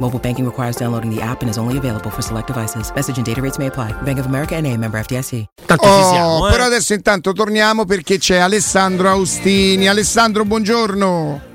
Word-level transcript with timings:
Mobile 0.00 0.18
banking 0.20 0.44
requires 0.44 0.76
downloading 0.76 1.10
the 1.14 1.20
app 1.20 1.42
and 1.42 1.48
is 1.50 1.58
only 1.58 1.76
available 1.76 2.10
for 2.10 2.22
select 2.22 2.46
devices. 2.46 2.90
Message 2.94 3.16
and 3.18 3.24
data 3.26 3.40
rates 3.40 3.58
may 3.58 3.66
apply. 3.66 3.92
Bank 4.04 4.18
of 4.18 4.26
America 4.26 4.54
and 4.56 4.66
a 4.66 4.76
member 4.76 4.98
FDIC. 5.00 5.44
Tanto 5.66 5.86
Oh, 5.86 6.02
ci 6.02 6.08
siamo, 6.08 6.48
eh. 6.48 6.50
però 6.50 6.64
adesso 6.64 6.94
intanto 6.94 7.32
torniamo 7.32 7.84
perché 7.84 8.18
c'è 8.18 8.38
Alessandro 8.38 9.08
Austini. 9.10 9.88
Alessandro, 9.88 10.44
buongiorno. 10.44 11.47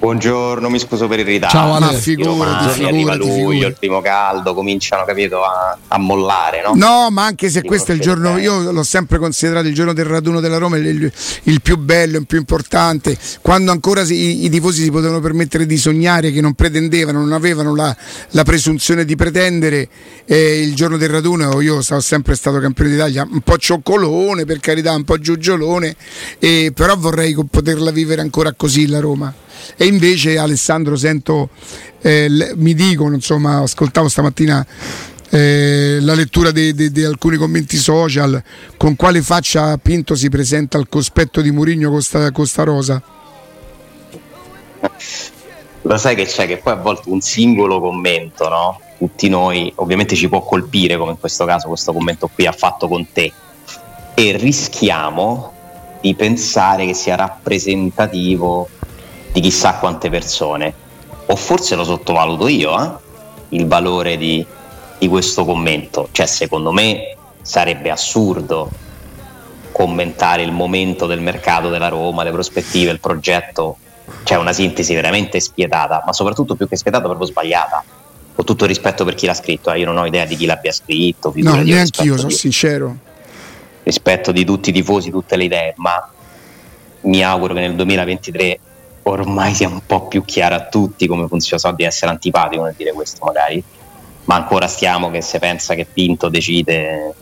Buongiorno, 0.00 0.70
mi 0.70 0.78
scuso 0.78 1.08
per 1.08 1.18
il 1.18 1.24
ritardo. 1.24 1.56
Ciao, 1.56 1.74
Ale. 1.74 1.96
I 1.96 2.00
Figurati, 2.00 2.34
romani, 2.78 2.84
arriva 2.84 3.14
luglio, 3.16 3.32
figurati. 3.34 3.64
il 3.64 3.76
primo 3.80 4.00
caldo, 4.00 4.54
cominciano, 4.54 5.04
capito, 5.04 5.42
a, 5.42 5.76
a 5.88 5.98
mollare, 5.98 6.62
no? 6.64 6.74
No, 6.76 7.10
ma 7.10 7.24
anche 7.24 7.50
se 7.50 7.64
questo 7.64 7.90
è 7.90 7.96
il 7.96 8.00
giorno, 8.00 8.38
io 8.38 8.70
l'ho 8.70 8.84
sempre 8.84 9.18
considerato 9.18 9.66
il 9.66 9.74
giorno 9.74 9.92
del 9.92 10.04
raduno 10.04 10.38
della 10.38 10.58
Roma 10.58 10.76
il, 10.76 11.12
il 11.42 11.62
più 11.62 11.76
bello, 11.78 12.18
il 12.18 12.26
più 12.26 12.38
importante, 12.38 13.18
quando 13.42 13.72
ancora 13.72 14.04
si- 14.04 14.14
i, 14.14 14.44
i 14.44 14.48
tifosi 14.50 14.84
si 14.84 14.90
potevano 14.92 15.18
permettere 15.18 15.66
di 15.66 15.76
sognare, 15.76 16.30
che 16.30 16.40
non 16.40 16.54
pretendevano, 16.54 17.18
non 17.18 17.32
avevano 17.32 17.74
la, 17.74 17.94
la 18.30 18.44
presunzione 18.44 19.04
di 19.04 19.16
pretendere, 19.16 19.88
eh, 20.26 20.60
il 20.60 20.76
giorno 20.76 20.96
del 20.96 21.08
raduno 21.08 21.60
io 21.60 21.82
sono 21.82 21.98
sempre 21.98 22.36
stato 22.36 22.60
campione 22.60 22.90
d'Italia, 22.90 23.26
un 23.28 23.40
po' 23.40 23.58
cioccolone 23.58 24.44
per 24.44 24.60
carità, 24.60 24.94
un 24.94 25.02
po' 25.02 25.18
giugiolone, 25.18 25.96
eh, 26.38 26.70
però 26.72 26.96
vorrei 26.96 27.36
poterla 27.50 27.90
vivere 27.90 28.20
ancora 28.20 28.52
così 28.52 28.86
la 28.86 29.00
Roma. 29.00 29.34
E 29.76 29.86
invece 29.86 30.38
Alessandro 30.38 30.96
sento, 30.96 31.50
eh, 32.00 32.52
mi 32.56 32.74
dicono, 32.74 33.14
insomma, 33.14 33.60
ascoltavo 33.60 34.08
stamattina 34.08 34.66
eh, 35.30 35.98
la 36.00 36.14
lettura 36.14 36.50
di, 36.50 37.04
alcuni 37.04 37.36
commenti 37.36 37.76
social, 37.76 38.42
con 38.76 38.96
quale 38.96 39.22
faccia 39.22 39.76
Pinto 39.76 40.14
si 40.14 40.28
presenta 40.28 40.78
al 40.78 40.88
cospetto 40.88 41.40
di 41.40 41.50
Murigno 41.50 41.90
con 41.90 42.02
sta, 42.02 42.30
con 42.32 42.46
sta 42.46 42.62
rosa? 42.64 43.02
Lo 45.82 45.96
sai 45.96 46.14
che 46.14 46.24
c'è, 46.24 46.46
che 46.46 46.58
poi 46.58 46.72
a 46.72 46.76
volte 46.76 47.08
un 47.08 47.20
singolo 47.20 47.80
commento, 47.80 48.48
no? 48.48 48.80
Tutti 48.98 49.28
noi, 49.28 49.72
ovviamente 49.76 50.16
ci 50.16 50.28
può 50.28 50.42
colpire, 50.42 50.96
come 50.96 51.12
in 51.12 51.18
questo 51.18 51.44
caso 51.44 51.68
questo 51.68 51.92
commento 51.92 52.28
qui 52.32 52.46
ha 52.46 52.52
fatto 52.52 52.88
con 52.88 53.06
te, 53.12 53.32
e 54.14 54.36
rischiamo 54.36 55.52
di 56.00 56.14
pensare 56.14 56.86
che 56.86 56.94
sia 56.94 57.16
rappresentativo 57.16 58.68
di 59.32 59.40
chissà 59.40 59.74
quante 59.74 60.10
persone. 60.10 60.86
O 61.26 61.36
forse 61.36 61.74
lo 61.74 61.84
sottovaluto 61.84 62.48
io, 62.48 62.82
eh? 62.82 62.90
il 63.50 63.66
valore 63.66 64.16
di, 64.16 64.44
di 64.98 65.08
questo 65.08 65.44
commento. 65.44 66.08
Cioè, 66.12 66.26
secondo 66.26 66.72
me 66.72 67.16
sarebbe 67.42 67.90
assurdo 67.90 68.70
commentare 69.72 70.42
il 70.42 70.52
momento 70.52 71.06
del 71.06 71.20
mercato 71.20 71.68
della 71.68 71.88
Roma, 71.88 72.22
le 72.22 72.30
prospettive, 72.30 72.90
il 72.90 73.00
progetto. 73.00 73.76
C'è 74.24 74.36
una 74.36 74.52
sintesi 74.52 74.94
veramente 74.94 75.38
spietata, 75.40 76.02
ma 76.04 76.12
soprattutto 76.12 76.54
più 76.54 76.66
che 76.66 76.76
spietata, 76.76 77.04
proprio 77.04 77.26
sbagliata. 77.26 77.84
Con 78.34 78.44
tutto 78.44 78.64
il 78.64 78.70
rispetto 78.70 79.04
per 79.04 79.14
chi 79.14 79.26
l'ha 79.26 79.34
scritto, 79.34 79.70
eh, 79.70 79.78
io 79.80 79.86
non 79.86 79.96
ho 79.98 80.06
idea 80.06 80.24
di 80.24 80.36
chi 80.36 80.46
l'abbia 80.46 80.72
scritto. 80.72 81.32
No, 81.36 81.54
neanche 81.56 82.02
io, 82.02 82.16
sono 82.16 82.28
di- 82.28 82.34
sincero. 82.34 82.96
rispetto 83.82 84.32
di 84.32 84.44
tutti 84.44 84.70
i 84.70 84.72
tifosi, 84.72 85.10
tutte 85.10 85.36
le 85.36 85.44
idee, 85.44 85.74
ma 85.76 86.10
mi 87.02 87.22
auguro 87.22 87.54
che 87.54 87.60
nel 87.60 87.74
2023 87.74 88.58
ormai 89.10 89.54
sia 89.54 89.68
un 89.68 89.80
po' 89.84 90.06
più 90.06 90.24
chiaro 90.24 90.54
a 90.54 90.66
tutti 90.66 91.06
come 91.06 91.26
funziona. 91.26 91.60
So 91.60 91.72
di 91.72 91.84
essere 91.84 92.10
antipatico 92.10 92.64
nel 92.64 92.74
dire 92.76 92.92
questo, 92.92 93.24
magari, 93.24 93.62
ma 94.24 94.34
ancora 94.36 94.66
stiamo 94.66 95.10
che 95.10 95.22
se 95.22 95.38
pensa 95.38 95.74
che 95.74 95.86
Pinto 95.86 96.28
decide 96.28 97.14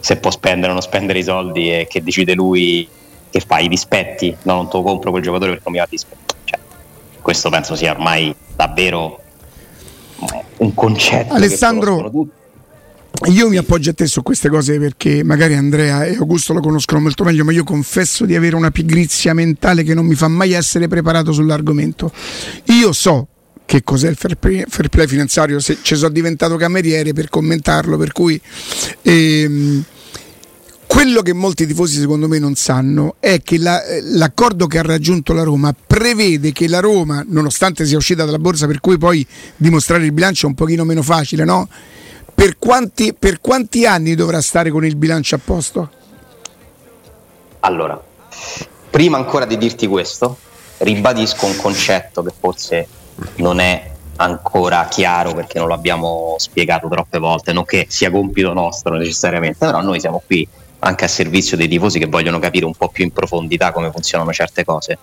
se 0.00 0.16
può 0.16 0.30
spendere 0.30 0.70
o 0.70 0.74
non 0.74 0.82
spendere 0.82 1.18
i 1.18 1.22
soldi 1.22 1.72
e 1.72 1.86
che 1.88 2.02
decide 2.02 2.34
lui 2.34 2.86
che 3.30 3.40
fa 3.40 3.58
i 3.58 3.68
dispetti, 3.68 4.36
no, 4.42 4.54
non 4.54 4.68
te 4.68 4.76
lo 4.76 4.82
compro 4.82 5.10
quel 5.10 5.22
giocatore 5.22 5.52
perché 5.52 5.64
non 5.64 5.74
mi 5.74 5.80
va 5.80 5.86
dispetto. 5.88 6.34
Cioè, 6.44 6.58
questo 7.20 7.48
penso 7.48 7.74
sia 7.74 7.92
ormai 7.92 8.34
davvero 8.54 9.20
un 10.58 10.74
concetto. 10.74 11.34
Alessandro. 11.34 12.12
Io 13.26 13.48
mi 13.48 13.56
appoggio 13.56 13.90
a 13.90 13.94
te 13.94 14.06
su 14.06 14.22
queste 14.22 14.48
cose 14.48 14.78
perché 14.78 15.22
magari 15.22 15.54
Andrea 15.54 16.04
e 16.04 16.16
Augusto 16.16 16.52
lo 16.52 16.60
conoscono 16.60 17.00
molto 17.00 17.22
meglio, 17.24 17.44
ma 17.44 17.52
io 17.52 17.62
confesso 17.64 18.26
di 18.26 18.34
avere 18.34 18.56
una 18.56 18.70
pigrizia 18.72 19.32
mentale 19.32 19.82
che 19.84 19.94
non 19.94 20.04
mi 20.04 20.16
fa 20.16 20.28
mai 20.28 20.52
essere 20.52 20.88
preparato 20.88 21.32
sull'argomento. 21.32 22.12
Io 22.64 22.92
so 22.92 23.28
che 23.64 23.82
cos'è 23.82 24.10
il 24.10 24.16
fair 24.16 24.34
play, 24.34 24.64
fair 24.68 24.88
play 24.88 25.06
finanziario, 25.06 25.60
se 25.60 25.78
ci 25.80 25.94
sono 25.94 26.10
diventato 26.10 26.56
cameriere 26.56 27.12
per 27.12 27.30
commentarlo, 27.30 27.96
per 27.96 28.12
cui 28.12 28.38
ehm, 29.02 29.84
quello 30.86 31.22
che 31.22 31.32
molti 31.32 31.66
tifosi 31.66 32.00
secondo 32.00 32.28
me 32.28 32.38
non 32.38 32.56
sanno 32.56 33.14
è 33.20 33.40
che 33.42 33.58
la- 33.58 33.80
l'accordo 34.02 34.66
che 34.66 34.78
ha 34.78 34.82
raggiunto 34.82 35.32
la 35.32 35.44
Roma 35.44 35.74
prevede 35.74 36.52
che 36.52 36.68
la 36.68 36.80
Roma, 36.80 37.24
nonostante 37.26 37.86
sia 37.86 37.96
uscita 37.96 38.24
dalla 38.24 38.38
borsa, 38.38 38.66
per 38.66 38.80
cui 38.80 38.98
poi 38.98 39.26
dimostrare 39.56 40.04
il 40.04 40.12
bilancio 40.12 40.46
è 40.46 40.48
un 40.48 40.54
pochino 40.56 40.84
meno 40.84 41.02
facile, 41.02 41.44
no? 41.44 41.68
Per 42.34 42.58
quanti, 42.58 43.14
per 43.14 43.40
quanti 43.40 43.86
anni 43.86 44.14
dovrà 44.14 44.40
stare 44.40 44.70
con 44.70 44.84
il 44.84 44.96
bilancio 44.96 45.36
a 45.36 45.40
posto? 45.42 45.90
Allora, 47.60 48.02
prima 48.90 49.16
ancora 49.16 49.44
di 49.46 49.56
dirti 49.56 49.86
questo, 49.86 50.36
ribadisco 50.78 51.46
un 51.46 51.56
concetto 51.56 52.22
che 52.22 52.32
forse 52.38 52.88
non 53.36 53.60
è 53.60 53.92
ancora 54.16 54.86
chiaro 54.88 55.32
perché 55.32 55.58
non 55.58 55.68
l'abbiamo 55.68 56.34
spiegato 56.38 56.88
troppe 56.88 57.18
volte, 57.18 57.52
non 57.52 57.64
che 57.64 57.86
sia 57.88 58.10
compito 58.10 58.52
nostro 58.52 58.96
necessariamente, 58.96 59.64
però 59.64 59.80
noi 59.80 60.00
siamo 60.00 60.22
qui 60.24 60.46
anche 60.80 61.04
a 61.04 61.08
servizio 61.08 61.56
dei 61.56 61.68
tifosi 61.68 61.98
che 61.98 62.06
vogliono 62.06 62.38
capire 62.38 62.66
un 62.66 62.74
po' 62.74 62.88
più 62.88 63.04
in 63.04 63.12
profondità 63.12 63.72
come 63.72 63.90
funzionano 63.90 64.32
certe 64.32 64.64
cose. 64.64 64.98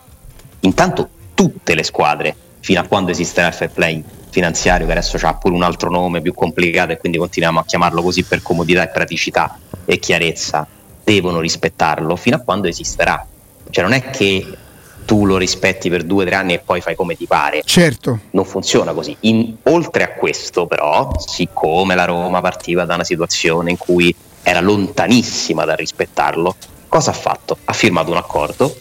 Intanto 0.61 1.09
tutte 1.33 1.73
le 1.73 1.83
squadre, 1.83 2.35
fino 2.59 2.79
a 2.79 2.83
quando 2.83 3.11
esisterà 3.11 3.47
il 3.47 3.53
fair 3.53 3.71
play 3.71 4.03
finanziario, 4.31 4.85
che 4.87 4.93
adesso 4.93 5.17
ha 5.21 5.35
pure 5.35 5.53
un 5.53 5.61
altro 5.61 5.91
nome 5.91 6.21
più 6.21 6.33
complicato 6.33 6.93
e 6.93 6.97
quindi 6.97 7.17
continuiamo 7.17 7.59
a 7.59 7.65
chiamarlo 7.65 8.01
così 8.01 8.23
per 8.23 8.41
comodità 8.41 8.83
e 8.83 8.87
praticità 8.87 9.59
e 9.85 9.99
chiarezza, 9.99 10.65
devono 11.03 11.39
rispettarlo 11.39 12.15
fino 12.15 12.37
a 12.37 12.39
quando 12.39 12.67
esisterà. 12.67 13.25
Cioè 13.69 13.83
non 13.83 13.93
è 13.93 14.09
che 14.09 14.57
tu 15.05 15.25
lo 15.25 15.37
rispetti 15.37 15.89
per 15.89 16.03
due 16.03 16.23
o 16.23 16.25
tre 16.25 16.35
anni 16.35 16.53
e 16.53 16.59
poi 16.59 16.79
fai 16.81 16.95
come 16.95 17.15
ti 17.15 17.25
pare. 17.25 17.61
Certo. 17.65 18.19
Non 18.31 18.45
funziona 18.45 18.93
così. 18.93 19.15
In- 19.21 19.55
oltre 19.63 20.03
a 20.03 20.13
questo, 20.13 20.67
però, 20.67 21.11
siccome 21.17 21.95
la 21.95 22.05
Roma 22.05 22.39
partiva 22.41 22.85
da 22.85 22.95
una 22.95 23.03
situazione 23.03 23.71
in 23.71 23.77
cui 23.77 24.15
era 24.43 24.61
lontanissima 24.61 25.65
dal 25.65 25.77
rispettarlo, 25.77 26.55
cosa 26.87 27.11
ha 27.11 27.13
fatto? 27.13 27.57
Ha 27.65 27.73
firmato 27.73 28.11
un 28.11 28.17
accordo, 28.17 28.75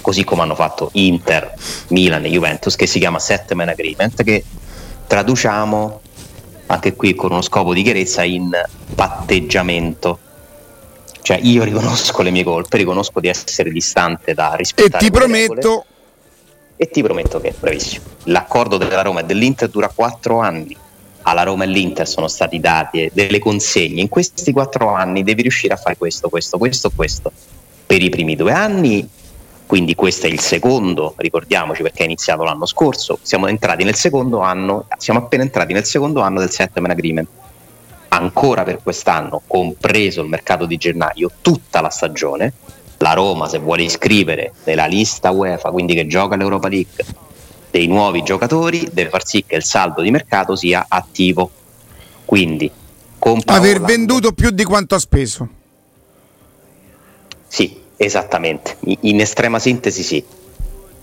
così 0.00 0.24
come 0.24 0.42
hanno 0.42 0.54
fatto 0.54 0.90
Inter, 0.92 1.54
Milan 1.88 2.24
e 2.24 2.30
Juventus, 2.30 2.76
che 2.76 2.86
si 2.86 2.98
chiama 2.98 3.18
Settlement 3.18 3.70
Agreement, 3.70 4.22
che 4.22 4.44
traduciamo 5.06 6.00
anche 6.66 6.94
qui 6.94 7.14
con 7.14 7.32
uno 7.32 7.42
scopo 7.42 7.74
di 7.74 7.82
chiarezza 7.82 8.22
in 8.22 8.50
patteggiamento. 8.94 10.18
Cioè 11.20 11.38
io 11.42 11.62
riconosco 11.62 12.22
le 12.22 12.30
mie 12.30 12.42
colpe, 12.42 12.78
riconosco 12.78 13.20
di 13.20 13.28
essere 13.28 13.70
distante 13.70 14.34
da 14.34 14.54
rispettare 14.54 15.04
E 15.04 15.08
ti 15.08 15.10
prometto... 15.10 15.54
Regole, 15.54 15.84
e 16.76 16.88
ti 16.90 17.00
prometto 17.00 17.40
che, 17.40 17.54
bravissimo, 17.56 18.04
l'accordo 18.24 18.76
della 18.76 19.02
Roma 19.02 19.20
e 19.20 19.24
dell'Inter 19.24 19.68
dura 19.68 19.88
quattro 19.88 20.40
anni. 20.40 20.76
Alla 21.24 21.44
Roma 21.44 21.62
e 21.62 21.68
all'Inter 21.68 22.08
sono 22.08 22.26
stati 22.26 22.58
dati 22.58 23.08
delle 23.12 23.38
consegne. 23.38 24.00
In 24.00 24.08
questi 24.08 24.50
quattro 24.50 24.92
anni 24.92 25.22
devi 25.22 25.42
riuscire 25.42 25.74
a 25.74 25.76
fare 25.76 25.96
questo, 25.96 26.28
questo, 26.28 26.58
questo, 26.58 26.90
questo. 26.90 27.30
Per 27.86 28.02
i 28.02 28.08
primi 28.08 28.34
due 28.34 28.52
anni 28.52 29.08
quindi 29.72 29.94
questo 29.94 30.26
è 30.26 30.28
il 30.28 30.38
secondo, 30.38 31.14
ricordiamoci 31.16 31.80
perché 31.80 32.02
è 32.02 32.04
iniziato 32.04 32.42
l'anno 32.42 32.66
scorso, 32.66 33.18
siamo 33.22 33.46
entrati 33.46 33.84
nel 33.84 33.94
secondo 33.94 34.40
anno, 34.40 34.86
siamo 34.98 35.20
appena 35.20 35.44
entrati 35.44 35.72
nel 35.72 35.86
secondo 35.86 36.20
anno 36.20 36.40
del 36.40 36.50
settlement 36.50 36.92
agreement. 36.92 37.26
Ancora 38.08 38.64
per 38.64 38.82
quest'anno, 38.82 39.40
compreso 39.46 40.20
il 40.20 40.28
mercato 40.28 40.66
di 40.66 40.76
gennaio, 40.76 41.30
tutta 41.40 41.80
la 41.80 41.88
stagione, 41.88 42.52
la 42.98 43.14
Roma 43.14 43.48
se 43.48 43.60
vuole 43.60 43.84
iscrivere 43.84 44.52
nella 44.64 44.84
lista 44.84 45.30
UEFA, 45.30 45.70
quindi 45.70 45.94
che 45.94 46.06
gioca 46.06 46.36
l'Europa 46.36 46.68
League, 46.68 47.06
dei 47.70 47.86
nuovi 47.86 48.22
giocatori, 48.22 48.90
deve 48.92 49.08
far 49.08 49.24
sì 49.24 49.42
che 49.46 49.56
il 49.56 49.64
saldo 49.64 50.02
di 50.02 50.10
mercato 50.10 50.54
sia 50.54 50.84
attivo. 50.86 51.50
Quindi 52.26 52.70
aver 53.46 53.80
venduto 53.80 54.32
più 54.32 54.50
di 54.50 54.64
quanto 54.64 54.96
ha 54.96 54.98
speso. 54.98 55.48
Sì, 57.48 57.81
Esattamente, 58.04 58.78
in 59.02 59.20
estrema 59.20 59.60
sintesi 59.60 60.02
sì. 60.02 60.24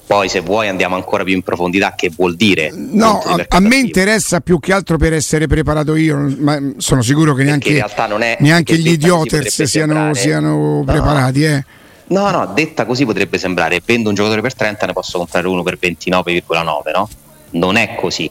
Poi 0.06 0.28
se 0.28 0.42
vuoi 0.42 0.68
andiamo 0.68 0.96
ancora 0.96 1.24
più 1.24 1.34
in 1.34 1.44
profondità, 1.44 1.94
che 1.96 2.12
vuol 2.14 2.36
dire? 2.36 2.74
No, 2.74 3.22
a, 3.24 3.46
a, 3.48 3.60
me 3.62 3.78
interessa 3.78 4.42
più 4.42 4.60
che 4.60 4.74
altro 4.74 4.98
per 4.98 5.14
essere 5.14 5.48
preparato 5.48 5.96
io, 5.96 6.36
ma 6.40 6.60
sono 6.76 7.02
sicuro 7.02 7.34
che 7.36 7.44
neanche, 7.44 7.78
è, 7.78 8.38
neanche 8.40 8.78
gli 8.78 8.90
idioters 8.90 9.64
siano, 9.64 10.14
siano, 10.14 10.84
preparati. 10.86 11.46
Eh. 11.46 11.64
No, 12.08 12.32
no, 12.32 12.48
detta 12.48 12.86
così 12.86 13.06
potrebbe 13.06 13.38
sembrare, 13.38 13.82
vendo 13.86 14.10
un 14.10 14.16
giocatore 14.16 14.42
per 14.42 14.56
30 14.56 14.88
ne 14.88 14.94
posso 14.94 15.20
comprare 15.20 15.48
uno 15.48 15.64
per 15.64 15.78
29,9, 15.80 16.92
no? 16.94 17.10
Non 17.52 17.78
è 17.78 17.96
così. 17.96 18.30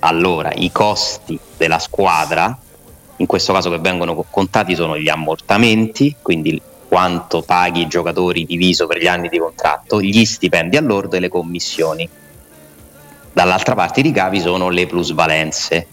Allora, 0.00 0.50
i 0.54 0.70
costi 0.70 1.38
della 1.56 1.78
squadra, 1.78 2.58
in 3.16 3.26
questo 3.26 3.54
caso 3.54 3.70
che 3.70 3.78
vengono 3.78 4.26
contati, 4.28 4.74
sono 4.74 4.98
gli 4.98 5.08
ammortamenti, 5.08 6.16
quindi 6.20 6.60
quanto 6.88 7.42
paghi 7.42 7.82
i 7.82 7.86
giocatori 7.86 8.46
diviso 8.46 8.86
per 8.86 8.98
gli 8.98 9.06
anni 9.06 9.28
di 9.28 9.38
contratto, 9.38 10.00
gli 10.00 10.24
stipendi 10.24 10.78
all'ordo 10.78 11.16
e 11.16 11.20
le 11.20 11.28
commissioni. 11.28 12.08
Dall'altra 13.30 13.74
parte 13.74 14.00
i 14.00 14.04
ricavi 14.04 14.40
sono 14.40 14.70
le 14.70 14.86
plusvalenze 14.86 15.86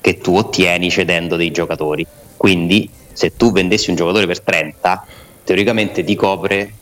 che 0.00 0.18
tu 0.18 0.34
ottieni 0.34 0.90
cedendo 0.90 1.36
dei 1.36 1.50
giocatori. 1.50 2.04
Quindi 2.36 2.88
se 3.12 3.36
tu 3.36 3.52
vendessi 3.52 3.90
un 3.90 3.96
giocatore 3.96 4.26
per 4.26 4.40
30, 4.40 5.06
teoricamente 5.44 6.02
ti 6.02 6.14
copre 6.16 6.72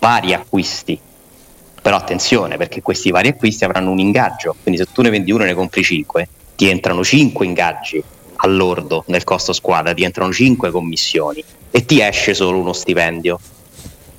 vari 0.00 0.34
acquisti. 0.34 0.98
Però 1.80 1.96
attenzione 1.96 2.56
perché 2.56 2.82
questi 2.82 3.10
vari 3.10 3.28
acquisti 3.28 3.64
avranno 3.64 3.90
un 3.90 4.00
ingaggio, 4.00 4.56
quindi 4.62 4.80
se 4.80 4.88
tu 4.92 5.00
ne 5.00 5.10
vendi 5.10 5.30
uno 5.30 5.44
e 5.44 5.46
ne 5.46 5.54
compri 5.54 5.82
5, 5.82 6.28
ti 6.56 6.68
entrano 6.68 7.04
5 7.04 7.46
ingaggi 7.46 8.02
all'ordo 8.36 9.04
nel 9.06 9.24
costo 9.24 9.52
squadra, 9.52 9.94
ti 9.94 10.02
entrano 10.02 10.32
5 10.32 10.70
commissioni 10.70 11.42
e 11.70 11.84
ti 11.84 12.00
esce 12.00 12.34
solo 12.34 12.58
uno 12.58 12.72
stipendio. 12.72 13.38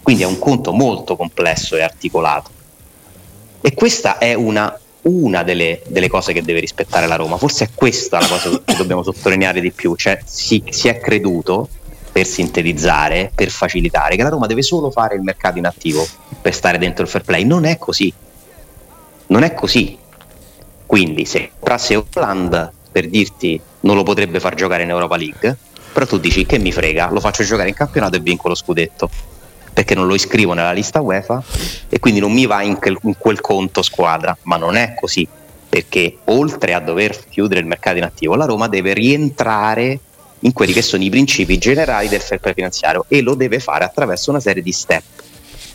Quindi 0.02 0.24
è 0.24 0.26
un 0.26 0.40
conto 0.40 0.72
molto 0.72 1.16
complesso 1.16 1.76
e 1.76 1.82
articolato. 1.82 2.50
E 3.62 3.74
questa 3.74 4.18
è 4.18 4.34
una, 4.34 4.78
una 5.04 5.44
delle, 5.44 5.82
delle, 5.88 6.08
cose 6.08 6.34
che 6.34 6.42
deve 6.42 6.60
rispettare 6.60 7.08
la 7.08 7.16
Roma. 7.16 7.38
Forse 7.38 7.66
è 7.66 7.70
questa 7.74 8.20
la 8.20 8.28
cosa 8.28 8.62
che 8.64 8.76
dobbiamo 8.76 9.04
sottolineare 9.04 9.62
di 9.62 9.72
più. 9.72 9.96
Cioè 9.96 10.20
si, 10.26 10.64
si 10.70 10.88
è 10.88 11.00
creduto, 11.00 11.70
per 12.12 12.26
sintetizzare, 12.26 13.32
per 13.34 13.50
facilitare, 13.50 14.16
che 14.16 14.24
la 14.24 14.30
Roma 14.30 14.48
deve 14.48 14.62
solo 14.62 14.92
fare 14.92 15.16
il 15.16 15.22
mercato 15.22 15.58
in 15.58 15.66
attivo 15.66 16.06
per 16.42 16.54
stare 16.54 16.78
dentro 16.78 17.04
il 17.04 17.10
fair 17.10 17.24
play. 17.24 17.46
Non 17.46 17.66
è 17.66 17.78
così. 17.78 18.12
Non 19.28 19.44
è 19.44 19.54
così. 19.54 19.98
Quindi 20.86 21.26
se 21.26 21.52
entrasse 21.54 21.96
Holland 21.96 22.72
per 22.92 23.08
dirti 23.08 23.60
non 23.82 23.96
lo 23.96 24.04
potrebbe 24.04 24.40
far 24.40 24.56
giocare 24.56 24.84
in 24.84 24.90
Europa 24.90 25.16
League, 25.16 25.58
però 25.92 26.06
tu 26.06 26.18
dici 26.18 26.46
che 26.46 26.58
mi 26.58 26.72
frega, 26.72 27.10
lo 27.12 27.20
faccio 27.20 27.44
giocare 27.44 27.70
in 27.70 27.76
campionato 27.76 28.16
e 28.16 28.20
vinco 28.20 28.48
lo 28.48 28.56
scudetto. 28.56 29.10
Perché 29.74 29.96
non 29.96 30.06
lo 30.06 30.16
iscrivo 30.16 30.54
nella 30.54 30.74
lista 30.74 31.00
UEFA 31.00 31.42
e 31.88 32.00
quindi 32.00 32.20
non 32.20 32.34
mi 32.34 32.46
va 32.46 32.62
in 32.62 32.78
quel, 32.78 32.98
in 33.04 33.16
quel 33.18 33.40
conto 33.40 33.82
squadra, 33.82 34.38
ma 34.44 34.58
non 34.58 34.76
è 34.76 34.96
così 35.00 35.28
perché 35.72 36.18
oltre 36.26 36.74
a 36.74 36.82
dover 36.82 37.18
chiudere 37.30 37.62
il 37.62 37.66
mercato 37.66 37.96
in 37.96 38.04
attivo, 38.04 38.36
la 38.36 38.44
Roma 38.44 38.68
deve 38.68 38.92
rientrare 38.94 39.98
in 40.40 40.52
quelli 40.52 40.74
che 40.74 40.82
sono 40.82 41.02
i 41.02 41.10
principi 41.10 41.58
generali 41.58 42.10
del 42.10 42.20
fair 42.20 42.42
play 42.42 42.54
finanziario 42.54 43.06
e 43.08 43.22
lo 43.22 43.36
deve 43.36 43.60
fare 43.60 43.86
attraverso 43.86 44.32
una 44.32 44.42
serie 44.42 44.62
di 44.62 44.74
step 44.74 45.04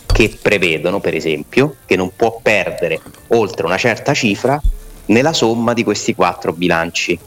che 0.05 0.39
prevedono, 0.43 1.01
per 1.01 1.15
esempio, 1.15 1.77
che 1.87 1.97
non 1.97 2.11
può 2.15 2.41
perdere 2.43 3.01
oltre 3.29 3.65
una 3.65 3.79
certa 3.79 4.12
cifra 4.12 4.61
nella 5.07 5.33
somma 5.33 5.73
di 5.73 5.83
questi 5.83 6.15
quattro 6.15 6.53
bilanci. 6.53 7.19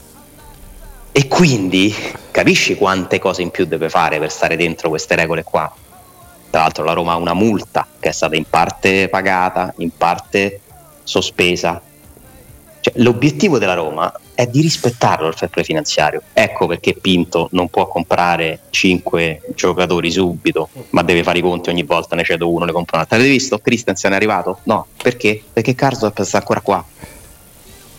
E 1.12 1.26
quindi 1.26 1.94
capisci 2.30 2.76
quante 2.76 3.18
cose 3.18 3.42
in 3.42 3.50
più 3.50 3.64
deve 3.66 3.88
fare 3.88 4.18
per 4.18 4.30
stare 4.30 4.56
dentro 4.56 4.88
queste 4.88 5.16
regole 5.16 5.42
qua. 5.42 5.72
Tra 6.50 6.60
l'altro 6.60 6.84
la 6.84 6.92
Roma 6.92 7.12
ha 7.12 7.16
una 7.16 7.34
multa 7.34 7.86
che 7.98 8.08
è 8.10 8.12
stata 8.12 8.36
in 8.36 8.44
parte 8.48 9.08
pagata, 9.08 9.72
in 9.78 9.90
parte 9.96 10.60
sospesa. 11.02 11.80
Cioè, 12.80 12.94
l'obiettivo 12.96 13.58
della 13.58 13.74
Roma 13.74 14.12
è 14.34 14.46
di 14.46 14.60
rispettarlo 14.60 15.26
il 15.26 15.34
fair 15.34 15.50
play 15.50 15.64
finanziario. 15.64 16.22
Ecco 16.32 16.66
perché 16.66 16.94
Pinto 16.94 17.48
non 17.52 17.68
può 17.68 17.86
comprare 17.88 18.60
5 18.70 19.42
giocatori 19.54 20.10
subito, 20.10 20.70
ma 20.90 21.02
deve 21.02 21.22
fare 21.22 21.38
i 21.38 21.42
conti 21.42 21.70
ogni 21.70 21.82
volta, 21.82 22.16
ne 22.16 22.24
cedo 22.24 22.50
uno, 22.50 22.64
ne 22.64 22.72
compro 22.72 22.96
un 22.96 23.02
altro. 23.02 23.16
Avete 23.16 23.32
visto? 23.32 23.58
Christensen 23.58 24.12
è 24.12 24.14
arrivato? 24.14 24.60
No, 24.62 24.86
perché? 25.02 25.42
Perché 25.52 25.74
Carso 25.74 26.12
sta 26.16 26.38
ancora 26.38 26.60
qua. 26.60 26.84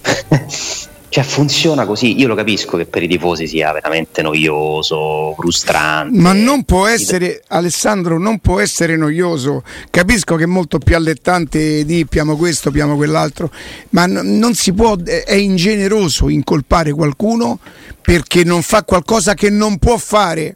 cioè 1.12 1.26
funziona 1.26 1.86
così. 1.86 2.18
Io 2.18 2.28
lo 2.30 2.36
capisco 2.36 2.78
che 2.78 2.86
per 2.86 3.04
i 3.04 3.08
tifosi 3.10 3.46
sia 3.46 3.74
veramente 3.74 4.22
noioso, 4.22 5.34
frustrante. 5.38 6.18
Ma 6.18 6.32
non 6.32 6.64
può 6.64 6.88
essere, 6.88 7.44
Alessandro, 7.50 8.18
non 8.18 8.40
può 8.40 8.62
essere 8.62 8.96
noioso. 8.96 9.62
Capisco 9.90 10.38
che 10.38 10.44
è 10.44 10.48
molto 10.48 10.78
più 10.78 10.96
allettante 10.96 11.84
di 11.84 12.06
piamo 12.06 12.38
questo, 12.38 12.72
piamo 12.72 12.96
quell'altro, 12.96 13.52
ma 13.90 14.06
n- 14.06 14.40
non 14.40 14.54
si 14.54 14.72
può, 14.72 14.96
è 14.96 15.34
ingeneroso 15.34 16.30
incolpare 16.30 16.94
qualcuno 16.94 17.60
perché 18.02 18.46
non 18.46 18.62
fa 18.62 18.86
qualcosa 18.86 19.34
che 19.34 19.50
non 19.50 19.80
può 19.80 19.98
fare. 19.98 20.56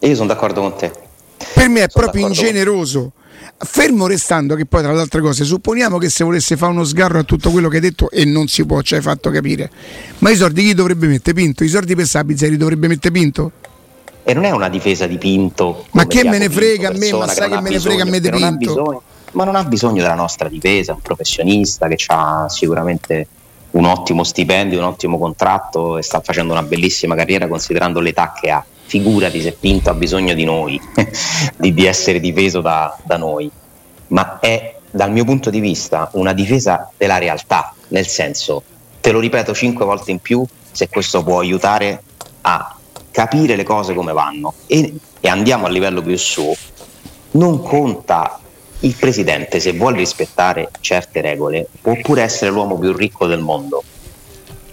Io 0.00 0.14
sono 0.14 0.28
d'accordo 0.28 0.62
con 0.62 0.76
te. 0.76 0.90
Per 1.52 1.68
me 1.68 1.82
è 1.82 1.90
sono 1.90 2.04
proprio 2.04 2.26
ingeneroso 2.26 3.12
fermo 3.58 4.06
restando 4.06 4.54
che 4.54 4.66
poi 4.66 4.82
tra 4.82 4.92
le 4.92 5.00
altre 5.00 5.20
cose 5.20 5.44
supponiamo 5.44 5.98
che 5.98 6.08
se 6.08 6.24
volesse 6.24 6.56
fare 6.56 6.72
uno 6.72 6.84
sgarro 6.84 7.18
a 7.18 7.22
tutto 7.24 7.50
quello 7.50 7.68
che 7.68 7.76
hai 7.76 7.82
detto 7.82 8.10
e 8.10 8.24
non 8.24 8.46
si 8.48 8.64
può 8.64 8.80
ci 8.82 8.94
hai 8.94 9.00
fatto 9.00 9.30
capire. 9.30 9.70
Ma 10.18 10.30
i 10.30 10.36
soldi 10.36 10.62
chi 10.62 10.74
dovrebbe 10.74 11.06
mettere? 11.06 11.34
Pinto? 11.34 11.64
i 11.64 11.68
soldi 11.68 11.94
per 11.94 12.06
Sabizia 12.06 12.48
li 12.48 12.56
dovrebbe 12.56 12.88
mettere 12.88 13.12
Pinto? 13.12 13.52
e 14.28 14.34
non 14.34 14.44
è 14.44 14.50
una 14.50 14.68
difesa 14.68 15.06
di 15.06 15.16
Pinto 15.16 15.86
ma 15.92 16.06
che 16.06 16.22
me 16.22 16.36
ne 16.36 16.50
frega 16.50 16.88
a 16.88 16.92
me? 16.92 17.12
Ma 17.12 17.26
sai 17.28 17.48
che, 17.48 17.56
che 17.56 17.62
me 17.62 17.70
ne 17.70 17.80
frega 17.80 18.02
a 18.02 18.06
me 18.06 18.20
di 18.20 18.28
Pinto? 18.30 19.02
ma 19.32 19.44
non 19.44 19.56
ha 19.56 19.64
bisogno 19.64 20.02
della 20.02 20.14
nostra 20.14 20.48
difesa 20.48 20.92
è 20.92 20.94
un 20.94 21.00
professionista 21.00 21.88
che 21.88 21.96
ha 22.08 22.46
sicuramente 22.50 23.26
un 23.70 23.86
ottimo 23.86 24.24
stipendio 24.24 24.78
un 24.78 24.84
ottimo 24.84 25.18
contratto 25.18 25.96
e 25.96 26.02
sta 26.02 26.20
facendo 26.20 26.52
una 26.52 26.62
bellissima 26.62 27.14
carriera 27.14 27.48
considerando 27.48 28.00
l'età 28.00 28.34
che 28.38 28.50
ha 28.50 28.62
figurati 28.88 29.42
se 29.42 29.52
Pinto 29.52 29.90
ha 29.90 29.94
bisogno 29.94 30.32
di 30.32 30.44
noi, 30.44 30.80
di, 31.56 31.74
di, 31.74 31.84
essere 31.84 32.20
difeso 32.20 32.62
da, 32.62 32.96
da 33.04 33.18
noi, 33.18 33.50
ma 34.08 34.38
è 34.40 34.76
dal 34.90 35.12
mio 35.12 35.24
punto 35.24 35.50
di 35.50 35.60
vista 35.60 36.08
una 36.14 36.32
difesa 36.32 36.90
della 36.96 37.18
realtà, 37.18 37.74
nel 37.88 38.06
senso, 38.06 38.62
te 39.00 39.12
lo 39.12 39.20
ripeto 39.20 39.52
cinque 39.54 39.84
volte 39.84 40.10
in 40.10 40.20
più, 40.20 40.42
se 40.72 40.88
questo 40.88 41.22
può 41.22 41.38
aiutare 41.38 42.02
a 42.40 42.74
capire 43.10 43.56
le 43.56 43.64
cose 43.64 43.92
come 43.92 44.12
vanno. 44.12 44.54
E, 44.66 44.94
e 45.20 45.28
andiamo 45.28 45.66
a 45.66 45.68
livello 45.68 46.00
più 46.00 46.16
su, 46.16 46.50
non 47.32 47.62
conta 47.62 48.40
il 48.80 48.94
presidente 48.94 49.60
se 49.60 49.72
vuole 49.72 49.98
rispettare 49.98 50.70
certe 50.80 51.20
regole 51.20 51.66
può 51.80 51.96
pure 52.00 52.22
essere 52.22 52.52
l'uomo 52.52 52.78
più 52.78 52.92
ricco 52.92 53.26
del 53.26 53.40
mondo, 53.40 53.82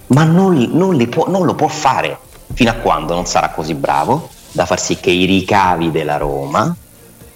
ma 0.07 0.23
non, 0.23 0.55
non, 0.71 1.09
può, 1.09 1.27
non 1.27 1.43
lo 1.45 1.55
può 1.55 1.67
fare 1.67 2.19
fino 2.55 2.69
a 2.69 2.75
quando 2.75 3.13
non 3.13 3.25
sarà 3.25 3.49
così 3.49 3.73
bravo 3.73 4.29
da 4.51 4.65
far 4.65 4.79
sì 4.79 4.95
che 4.95 5.11
i 5.11 5.25
ricavi 5.25 5.91
della 5.91 6.15
Roma 6.15 6.73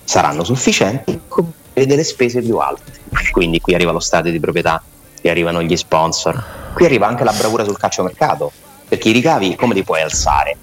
saranno 0.05 0.45
sufficienti 0.45 1.19
coprire 1.27 1.85
delle 1.85 2.05
spese 2.05 2.41
più 2.41 2.57
alte. 2.57 2.93
Quindi 3.31 3.59
qui 3.59 3.73
arriva 3.73 3.91
lo 3.91 3.99
stadio 3.99 4.31
di 4.31 4.39
proprietà, 4.39 4.81
qui 5.19 5.29
arrivano 5.29 5.61
gli 5.61 5.75
sponsor, 5.75 6.71
qui 6.73 6.85
arriva 6.85 7.05
anche 7.05 7.25
la 7.25 7.33
bravura 7.33 7.65
sul 7.65 7.77
calciomercato, 7.77 8.49
perché 8.87 9.09
i 9.09 9.11
ricavi 9.11 9.55
come 9.55 9.73
li 9.73 9.83
puoi 9.83 10.01
alzare? 10.01 10.55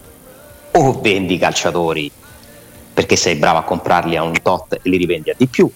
O 0.73 1.01
vendi 1.01 1.35
i 1.35 1.39
calciatori 1.39 2.11
perché 2.95 3.15
sei 3.17 3.35
bravo 3.35 3.59
a 3.59 3.63
comprarli 3.63 4.17
a 4.17 4.23
un 4.23 4.41
tot 4.41 4.73
e 4.73 4.81
li 4.85 4.97
rivendi 4.97 5.29
a 5.29 5.35
di 5.37 5.47
più, 5.49 5.71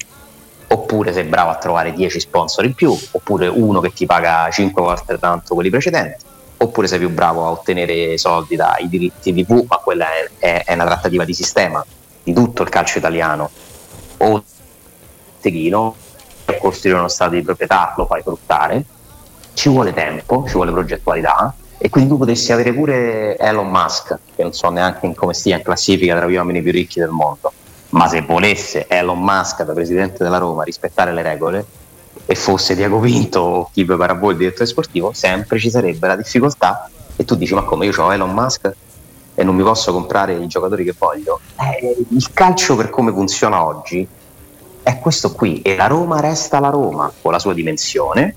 oppure 0.69 1.13
sei 1.13 1.25
bravo 1.25 1.51
a 1.51 1.57
trovare 1.57 1.93
10 1.93 2.19
sponsor 2.19 2.65
in 2.65 2.73
più, 2.73 2.99
oppure 3.11 3.47
uno 3.47 3.81
che 3.81 3.93
ti 3.93 4.07
paga 4.07 4.49
5 4.51 4.81
volte 4.81 5.19
tanto 5.19 5.55
quelli 5.55 5.69
precedenti 5.69 6.29
oppure 6.63 6.87
sei 6.87 6.99
più 6.99 7.11
bravo 7.11 7.47
a 7.47 7.51
ottenere 7.51 8.19
soldi 8.19 8.55
dai 8.55 8.89
diritti 8.89 9.33
TV, 9.33 9.65
ma 9.67 9.77
quella 9.77 10.07
è, 10.07 10.31
è, 10.39 10.63
è 10.67 10.75
una 10.75 10.85
trattativa 10.85 11.25
di 11.25 11.33
sistema 11.33 11.85
di 12.23 12.35
tutto 12.35 12.63
il 12.63 12.69
calcio 12.69 12.99
italiano, 12.99 13.51
o 14.19 14.45
techino, 15.41 15.97
costruire 16.61 16.99
uno 16.99 17.09
stato 17.09 17.35
di 17.35 17.43
proprietà 17.43 17.95
lo 17.97 18.05
fai 18.05 18.23
fruttare, 18.23 18.85
ci 19.55 19.71
vuole 19.71 19.95
tempo, 19.95 20.45
ci 20.47 20.55
vuole 20.55 20.71
progettualità. 20.71 21.55
E 21.79 21.89
quindi 21.89 22.11
tu 22.11 22.19
potresti 22.19 22.53
avere 22.53 22.75
pure 22.75 23.39
Elon 23.39 23.71
Musk, 23.71 24.19
che 24.37 24.43
non 24.43 24.53
so 24.53 24.69
neanche 24.69 25.07
in 25.07 25.15
come 25.15 25.33
stia 25.33 25.57
in 25.57 25.63
classifica 25.63 26.15
tra 26.15 26.29
gli 26.29 26.35
uomini 26.35 26.61
più 26.61 26.73
ricchi 26.73 26.99
del 26.99 27.09
mondo, 27.09 27.53
ma 27.91 28.07
se 28.07 28.21
volesse 28.21 28.87
Elon 28.87 29.19
Musk 29.19 29.63
da 29.63 29.73
presidente 29.73 30.23
della 30.23 30.37
Roma 30.37 30.63
rispettare 30.63 31.11
le 31.15 31.23
regole 31.23 31.65
e 32.31 32.37
fosse 32.37 32.77
Diago 32.77 33.01
Vinto 33.01 33.41
o 33.41 33.71
chi 33.73 33.85
prepara 33.85 34.15
voi 34.15 34.35
il 34.35 34.39
direttore 34.39 34.67
sportivo, 34.67 35.11
sempre 35.13 35.59
ci 35.59 35.69
sarebbe 35.69 36.07
la 36.07 36.15
difficoltà 36.15 36.89
e 37.17 37.25
tu 37.25 37.35
dici 37.35 37.55
ma 37.55 37.65
come 37.65 37.87
io 37.87 37.93
ho 38.01 38.13
Elon 38.13 38.31
Musk 38.31 38.73
e 39.35 39.43
non 39.43 39.57
mi 39.57 39.65
posso 39.65 39.93
comprare 39.93 40.35
i 40.35 40.47
giocatori 40.47 40.85
che 40.85 40.95
voglio. 40.97 41.41
Eh, 41.59 41.97
il 42.09 42.33
calcio 42.33 42.77
per 42.77 42.89
come 42.89 43.11
funziona 43.11 43.65
oggi 43.65 44.07
è 44.81 44.99
questo 45.01 45.33
qui 45.33 45.61
e 45.63 45.75
la 45.75 45.89
Roma 45.89 46.21
resta 46.21 46.61
la 46.61 46.69
Roma 46.69 47.13
con 47.21 47.33
la 47.33 47.41
sua 47.41 47.53
dimensione 47.53 48.37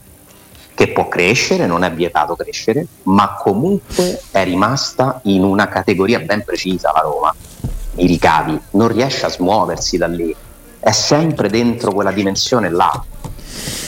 che 0.74 0.88
può 0.88 1.08
crescere, 1.08 1.68
non 1.68 1.84
è 1.84 1.92
vietato 1.92 2.36
crescere, 2.36 2.88
ma 3.04 3.36
comunque 3.36 4.24
è 4.32 4.44
rimasta 4.44 5.20
in 5.26 5.44
una 5.44 5.68
categoria 5.68 6.18
ben 6.18 6.44
precisa 6.44 6.92
la 6.92 7.02
Roma. 7.02 7.36
I 7.98 8.08
ricavi, 8.08 8.60
non 8.72 8.88
riesce 8.88 9.28
a 9.28 9.30
smuoversi 9.30 9.98
da 9.98 10.08
lì, 10.08 10.36
è 10.80 10.92
sempre 10.92 11.48
dentro 11.48 11.92
quella 11.92 12.12
dimensione 12.12 12.72
là. 12.72 13.06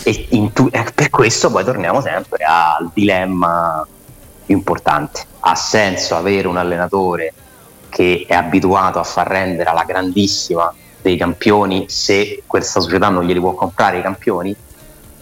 E 0.03 0.27
tu- 0.53 0.69
eh, 0.71 0.85
per 0.93 1.09
questo 1.09 1.49
poi 1.49 1.63
torniamo 1.63 2.01
sempre 2.01 2.43
al 2.43 2.91
dilemma 2.93 3.85
più 4.45 4.55
importante. 4.55 5.23
Ha 5.39 5.55
senso 5.55 6.15
avere 6.15 6.47
un 6.47 6.57
allenatore 6.57 7.33
che 7.89 8.25
è 8.27 8.33
abituato 8.33 8.99
a 8.99 9.03
far 9.03 9.27
rendere 9.27 9.69
alla 9.69 9.83
grandissima 9.83 10.73
dei 11.01 11.17
campioni 11.17 11.85
se 11.87 12.43
questa 12.45 12.79
società 12.79 13.09
non 13.09 13.23
glieli 13.23 13.39
può 13.39 13.53
comprare 13.53 13.99
i 13.99 14.01
campioni? 14.01 14.55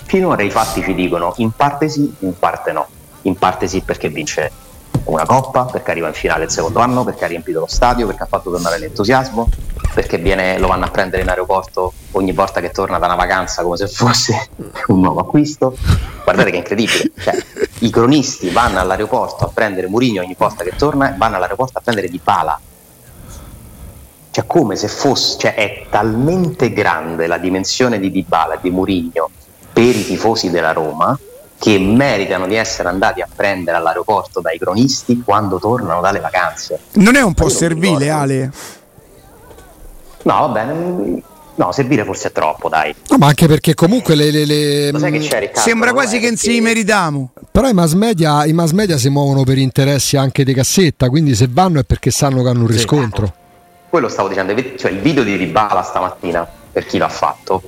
Finora 0.05 0.43
i 0.43 0.49
fatti 0.49 0.81
ci 0.81 0.93
dicono 0.93 1.33
in 1.37 1.51
parte 1.51 1.89
sì, 1.89 2.13
in 2.19 2.37
parte 2.37 2.71
no. 2.71 2.87
In 3.23 3.35
parte 3.37 3.67
sì 3.67 3.81
perché 3.81 4.09
vince 4.09 4.51
una 5.05 5.25
coppa, 5.25 5.65
perché 5.65 5.91
arriva 5.91 6.07
in 6.07 6.13
finale 6.13 6.45
il 6.45 6.51
secondo 6.51 6.79
anno, 6.79 7.03
perché 7.03 7.25
ha 7.25 7.27
riempito 7.27 7.59
lo 7.59 7.67
stadio, 7.67 8.07
perché 8.07 8.23
ha 8.23 8.27
fatto 8.27 8.49
tornare 8.49 8.79
l'entusiasmo, 8.79 9.49
perché 9.93 10.17
viene, 10.17 10.57
lo 10.57 10.67
vanno 10.67 10.85
a 10.85 10.89
prendere 10.89 11.21
in 11.21 11.29
aeroporto 11.29 11.93
ogni 12.11 12.31
volta 12.31 12.61
che 12.61 12.71
torna 12.71 12.97
da 12.97 13.05
una 13.05 13.15
vacanza 13.15 13.61
come 13.63 13.77
se 13.77 13.87
fosse 13.87 14.49
un 14.87 15.01
nuovo 15.01 15.19
acquisto. 15.19 15.75
Guardate 16.23 16.51
che 16.51 16.57
incredibile. 16.57 17.11
Cioè, 17.17 17.35
I 17.79 17.89
cronisti 17.89 18.49
vanno 18.49 18.79
all'aeroporto 18.79 19.45
a 19.45 19.49
prendere 19.53 19.87
Murigno 19.87 20.21
ogni 20.21 20.35
volta 20.37 20.63
che 20.63 20.75
torna 20.75 21.13
e 21.13 21.17
vanno 21.17 21.35
all'aeroporto 21.35 21.77
a 21.77 21.81
prendere 21.81 22.07
Di 22.07 22.19
Pala. 22.23 22.59
Cioè, 24.31 24.45
come 24.47 24.75
se 24.75 24.87
fosse, 24.87 25.37
cioè, 25.37 25.53
è 25.53 25.85
talmente 25.89 26.73
grande 26.73 27.27
la 27.27 27.37
dimensione 27.37 27.99
di 27.99 28.09
Dybala 28.09 28.55
e 28.55 28.59
di 28.61 28.71
Murigno 28.71 29.29
per 29.71 29.95
i 29.95 30.05
tifosi 30.05 30.49
della 30.49 30.71
Roma 30.71 31.17
che 31.63 31.79
meritano 31.79 32.45
di 32.45 32.55
essere 32.55 32.89
andati 32.89 33.21
a 33.21 33.27
prendere 33.33 33.77
all'aeroporto 33.77 34.41
dai 34.41 34.59
cronisti 34.59 35.21
quando 35.23 35.59
tornano 35.59 36.01
dalle 36.01 36.19
vacanze. 36.19 36.77
Non 36.95 37.15
è 37.15 37.21
un 37.21 37.33
po' 37.33 37.47
servile, 37.47 38.09
Ale? 38.09 38.51
No, 40.23 40.39
va 40.39 40.47
bene. 40.49 41.21
No, 41.55 41.71
servire 41.71 42.03
forse 42.03 42.27
è 42.27 42.31
troppo, 42.33 42.67
dai. 42.67 42.93
No, 43.07 43.17
ma 43.17 43.27
anche 43.27 43.47
perché 43.47 43.75
comunque 43.75 44.13
le. 44.13 44.29
le, 44.29 44.43
le... 44.43 44.91
Riccardo, 44.91 45.51
Sembra 45.53 45.93
quasi 45.93 46.19
che 46.19 46.35
si 46.35 46.59
meritiamo. 46.59 47.31
Però 47.49 47.69
i 47.69 47.73
mass, 47.73 47.93
media, 47.93 48.43
i 48.43 48.51
mass, 48.51 48.71
media, 48.71 48.97
si 48.97 49.07
muovono 49.07 49.43
per 49.43 49.57
interessi 49.57 50.17
anche 50.17 50.43
di 50.43 50.53
cassetta, 50.53 51.07
quindi 51.07 51.33
se 51.33 51.47
vanno 51.49 51.79
è 51.79 51.85
perché 51.85 52.11
sanno 52.11 52.43
che 52.43 52.49
hanno 52.49 52.63
un 52.63 52.67
riscontro. 52.67 53.25
Sì. 53.25 53.31
Quello 53.87 54.09
stavo 54.09 54.27
dicendo, 54.27 54.53
cioè 54.75 54.91
il 54.91 54.99
video 54.99 55.23
di 55.23 55.37
Ribala 55.37 55.81
stamattina, 55.81 56.45
per 56.73 56.85
chi 56.85 56.97
l'ha 56.97 57.07
fatto, 57.07 57.61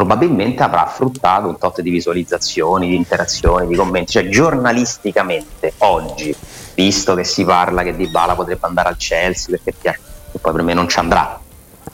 probabilmente 0.00 0.62
avrà 0.62 0.86
fruttato 0.86 1.46
un 1.46 1.58
tot 1.58 1.82
di 1.82 1.90
visualizzazioni, 1.90 2.88
di 2.88 2.96
interazioni, 2.96 3.66
di 3.66 3.76
commenti. 3.76 4.12
Cioè, 4.12 4.28
giornalisticamente 4.30 5.74
oggi, 5.78 6.34
visto 6.74 7.14
che 7.14 7.24
si 7.24 7.44
parla 7.44 7.82
che 7.82 7.94
Dybala 7.94 8.34
potrebbe 8.34 8.66
andare 8.66 8.88
al 8.88 8.96
Chelsea, 8.96 9.58
perché 9.62 10.00
poi 10.40 10.52
per 10.52 10.62
me 10.62 10.72
non 10.72 10.88
ci 10.88 10.98
andrà, 10.98 11.38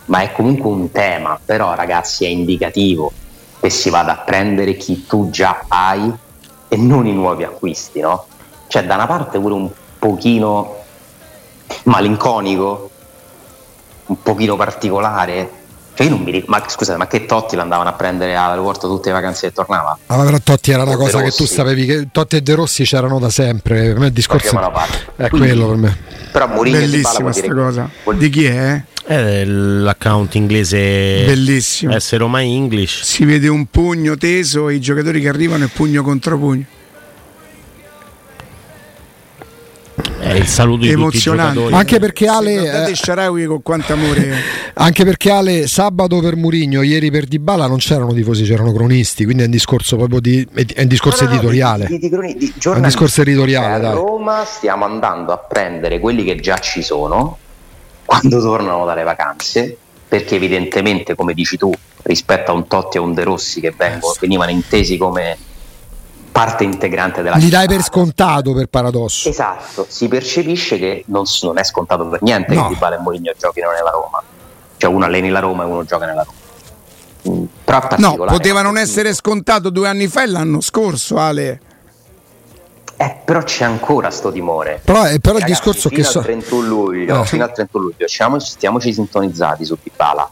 ma 0.04 0.20
è 0.20 0.30
comunque 0.30 0.70
un 0.70 0.92
tema, 0.92 1.36
però 1.44 1.75
ragazzi 1.75 2.25
è 2.25 2.28
indicativo 2.28 3.10
che 3.58 3.70
si 3.70 3.90
vada 3.90 4.12
a 4.12 4.18
prendere 4.18 4.76
chi 4.76 5.04
tu 5.04 5.28
già 5.30 5.64
hai 5.66 6.12
e 6.68 6.76
non 6.76 7.06
i 7.06 7.12
nuovi 7.12 7.42
acquisti, 7.42 7.98
no? 7.98 8.26
Cioè, 8.68 8.84
da 8.84 8.94
una 8.94 9.08
parte 9.08 9.40
pure 9.40 9.54
un 9.54 9.68
pochino 9.98 10.76
malinconico, 11.84 12.90
un 14.06 14.22
pochino 14.22 14.54
particolare, 14.54 15.64
cioè 15.96 16.06
io 16.06 16.12
non 16.12 16.22
mi 16.22 16.30
ricordo, 16.30 16.50
ma 16.58 16.68
scusate, 16.68 16.98
ma 16.98 17.06
che 17.06 17.24
Totti 17.24 17.56
l'andavano 17.56 17.88
a 17.88 17.94
prendere 17.94 18.36
all'aeroporto 18.36 18.86
tutte 18.86 19.08
le 19.08 19.14
vacanze 19.14 19.46
e 19.46 19.52
tornava? 19.52 19.96
Ah, 20.08 20.18
ma 20.18 20.24
però 20.24 20.36
Totti 20.44 20.70
era 20.70 20.82
una 20.82 20.92
o 20.92 20.96
cosa 20.98 21.22
che 21.22 21.30
tu 21.30 21.46
sapevi 21.46 21.86
che 21.86 22.08
Totti 22.12 22.36
e 22.36 22.42
De 22.42 22.54
Rossi 22.54 22.84
c'erano 22.84 23.18
da 23.18 23.30
sempre. 23.30 23.80
Per 23.80 23.98
me 23.98 24.06
il 24.08 24.12
discorso 24.12 24.60
è 25.16 25.28
Quindi, 25.30 25.48
quello 25.48 25.68
per 25.68 25.76
me. 25.76 25.96
Però 26.32 26.48
Mourinho 26.48 26.78
Bellissima 26.80 27.30
questa 27.30 27.54
cosa. 27.54 27.90
Di 28.12 28.28
chi 28.28 28.44
è? 28.44 28.82
È 29.06 29.44
l'account 29.44 30.34
inglese 30.34 31.24
Bellissimo. 31.24 31.98
S 31.98 32.14
Roma 32.18 32.42
English. 32.42 33.02
Si 33.02 33.24
vede 33.24 33.48
un 33.48 33.64
pugno 33.70 34.18
teso 34.18 34.68
e 34.68 34.74
i 34.74 34.80
giocatori 34.80 35.22
che 35.22 35.30
arrivano 35.30 35.64
e 35.64 35.68
pugno 35.68 36.02
contro 36.02 36.36
pugno. 36.36 36.64
È 40.26 40.35
il 40.35 40.47
saluto 40.47 40.83
di 40.83 40.90
emozionante. 40.90 41.75
Anche 41.75 41.99
perché 41.99 42.26
Ale 42.26 42.95
Sharawi 42.95 43.47
con 43.47 43.62
quanto 43.62 43.92
amore. 43.92 44.35
Anche 44.75 45.04
perché 45.04 45.30
Ale 45.30 45.66
sabato 45.66 46.21
per 46.21 46.37
Murigno, 46.37 46.83
ieri 46.83 47.11
per 47.11 47.26
Dybala 47.26 47.66
non 47.66 47.78
c'erano 47.78 48.12
tifosi, 48.12 48.45
c'erano 48.45 48.73
cronisti, 48.73 49.25
quindi 49.25 49.42
è 49.42 49.47
un 49.47 49.52
discorso 49.52 49.97
proprio 49.97 50.21
di 50.21 50.47
è 50.75 50.83
un 50.83 50.88
discorso 50.88 51.25
no, 51.25 51.30
no, 51.30 51.37
editoriale. 51.37 51.87
Di, 51.87 51.99
di, 51.99 52.09
di, 52.09 52.37
di 52.37 52.54
è 52.62 52.68
un 52.68 52.83
discorso 52.83 53.23
editoriale, 53.23 53.85
cioè, 53.85 53.92
a 53.92 53.95
Roma 53.95 54.45
stiamo 54.45 54.85
andando 54.85 55.33
a 55.33 55.38
prendere 55.38 56.00
quelli 56.00 56.25
che 56.25 56.37
già 56.37 56.59
ci 56.59 56.83
sono 56.83 57.38
quando 58.04 58.40
tornano 58.40 58.85
dalle 58.85 59.02
vacanze 59.02 59.76
perché 60.09 60.37
evidentemente 60.37 61.14
come 61.14 61.35
dici 61.35 61.56
tu 61.56 61.73
rispetto 62.02 62.52
a 62.52 62.54
un 62.54 62.66
Totti 62.68 62.97
e 62.97 63.00
a 63.00 63.02
un 63.02 63.12
De 63.12 63.25
Rossi 63.25 63.61
che 63.61 63.75
vengono, 63.76 64.14
venivano 64.21 64.50
intesi 64.52 64.97
come 64.97 65.37
parte 66.37 66.64
integrante 66.64 67.23
della 67.23 67.37
Li 67.37 67.49
dai 67.49 67.66
per 67.66 67.83
scontato 67.83 68.52
per 68.52 68.66
paradosso. 68.66 69.31
Esatto, 69.31 69.87
si 69.88 70.07
percepisce 70.07 70.78
che 70.78 71.05
non, 71.07 71.25
non 71.43 71.57
è 71.57 71.64
scontato 71.64 72.07
per 72.07 72.21
niente 72.21 72.55
no. 72.55 72.62
che 72.64 72.75
Di 72.75 72.75
Bale 72.75 72.97
e 72.97 72.99
Mourinho 72.99 73.33
giochino 73.38 73.71
nella 73.71 73.90
Roma. 73.90 74.23
Cioè 74.76 74.90
uno 74.90 75.07
alleni 75.07 75.31
la 75.31 75.40
Roma 75.40 75.62
e 75.62 75.66
uno 75.66 75.85
gioca 75.85 76.05
nella 76.05 76.25
Roma. 76.25 76.45
Mm, 77.28 77.45
però 77.64 77.88
no, 77.97 78.16
poteva 78.26 78.61
non 78.61 78.76
essere 78.76 79.14
scontato 79.14 79.71
due 79.71 79.88
anni 79.88 80.09
fa 80.09 80.25
e 80.25 80.26
l'anno 80.26 80.61
scorso, 80.61 81.16
Ale. 81.16 81.61
Eh, 82.99 83.16
però 83.25 83.43
c'è 83.43 83.64
ancora 83.64 84.11
sto 84.11 84.31
timore. 84.31 84.81
Però, 84.85 85.02
però 85.02 85.38
Ragazzi, 85.38 85.40
il 85.40 85.45
discorso 85.45 85.88
fino 85.88 86.02
che 86.02 86.07
so... 86.07 86.21
31 86.21 86.66
luglio, 86.66 87.23
eh. 87.23 87.25
fino 87.25 87.45
al 87.45 87.52
31 87.52 87.85
luglio, 87.85 88.09
stiamoci, 88.09 88.47
stiamoci 88.47 88.93
sintonizzati 88.93 89.64
su 89.64 89.76
Dybala 89.83 90.31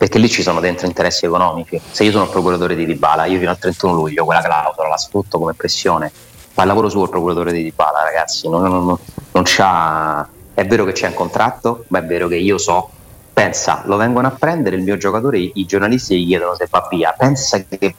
perché 0.00 0.16
lì 0.16 0.30
ci 0.30 0.40
sono 0.40 0.60
dentro 0.60 0.86
interessi 0.86 1.26
economici. 1.26 1.78
Se 1.90 2.04
io 2.04 2.10
sono 2.10 2.24
il 2.24 2.30
procuratore 2.30 2.74
di 2.74 2.86
Dybala, 2.86 3.26
io 3.26 3.38
fino 3.38 3.50
al 3.50 3.58
31 3.58 3.92
luglio 3.92 4.24
quella 4.24 4.40
clausola 4.40 4.88
la 4.88 4.96
sfrutto 4.96 5.38
come 5.38 5.52
pressione. 5.52 6.10
Fa 6.10 6.62
il 6.62 6.68
lavoro 6.68 6.88
suo 6.88 7.02
il 7.02 7.10
procuratore 7.10 7.52
di 7.52 7.64
Dybala, 7.64 8.02
ragazzi. 8.02 8.48
Non, 8.48 8.62
non, 8.62 8.96
non 9.30 9.42
c'ha... 9.44 10.26
È 10.54 10.64
vero 10.64 10.86
che 10.86 10.92
c'è 10.92 11.08
un 11.08 11.12
contratto, 11.12 11.84
ma 11.88 11.98
è 11.98 12.02
vero 12.02 12.28
che 12.28 12.36
io 12.36 12.56
so. 12.56 12.88
Pensa, 13.30 13.82
lo 13.84 13.96
vengono 13.96 14.26
a 14.26 14.30
prendere 14.30 14.76
il 14.76 14.82
mio 14.84 14.96
giocatore, 14.96 15.38
i 15.38 15.66
giornalisti 15.66 16.24
gli 16.24 16.28
chiedono 16.28 16.54
se 16.54 16.66
va 16.70 16.88
via. 16.90 17.14
Pensa 17.14 17.62
che. 17.62 17.94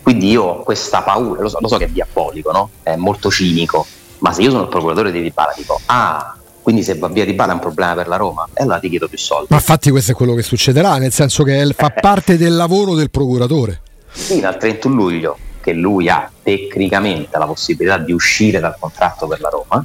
Quindi 0.00 0.30
io 0.30 0.44
ho 0.44 0.62
questa 0.62 1.02
paura, 1.02 1.42
lo 1.42 1.50
so, 1.50 1.58
lo 1.60 1.68
so 1.68 1.76
che 1.76 1.84
è 1.84 1.88
diabolico, 1.88 2.50
no? 2.50 2.70
È 2.82 2.96
molto 2.96 3.30
cinico. 3.30 3.84
Ma 4.20 4.32
se 4.32 4.40
io 4.40 4.50
sono 4.50 4.62
il 4.62 4.68
procuratore 4.70 5.12
di 5.12 5.20
Dybala, 5.20 5.52
dico, 5.54 5.78
ah, 5.84 6.34
quindi 6.62 6.82
se 6.82 6.96
va 6.96 7.08
via 7.08 7.24
di 7.24 7.32
Bala 7.32 7.52
è 7.52 7.54
un 7.54 7.60
problema 7.60 7.94
per 7.94 8.08
la 8.08 8.16
Roma 8.16 8.48
e 8.54 8.62
allora 8.62 8.78
ti 8.78 8.88
chiedo 8.88 9.08
più 9.08 9.18
soldi. 9.18 9.48
Ma 9.50 9.56
infatti 9.56 9.90
questo 9.90 10.12
è 10.12 10.14
quello 10.14 10.34
che 10.34 10.42
succederà, 10.42 10.96
nel 10.96 11.12
senso 11.12 11.42
che 11.42 11.74
fa 11.76 11.90
parte 11.90 12.36
del 12.36 12.54
lavoro 12.54 12.94
del 12.94 13.10
procuratore. 13.10 13.80
Fino 14.06 14.46
al 14.46 14.56
31 14.56 14.94
luglio 14.94 15.38
che 15.60 15.72
lui 15.72 16.08
ha 16.08 16.30
tecnicamente 16.42 17.38
la 17.38 17.46
possibilità 17.46 17.98
di 17.98 18.12
uscire 18.12 18.60
dal 18.60 18.76
contratto 18.78 19.26
per 19.26 19.40
la 19.40 19.48
Roma, 19.48 19.84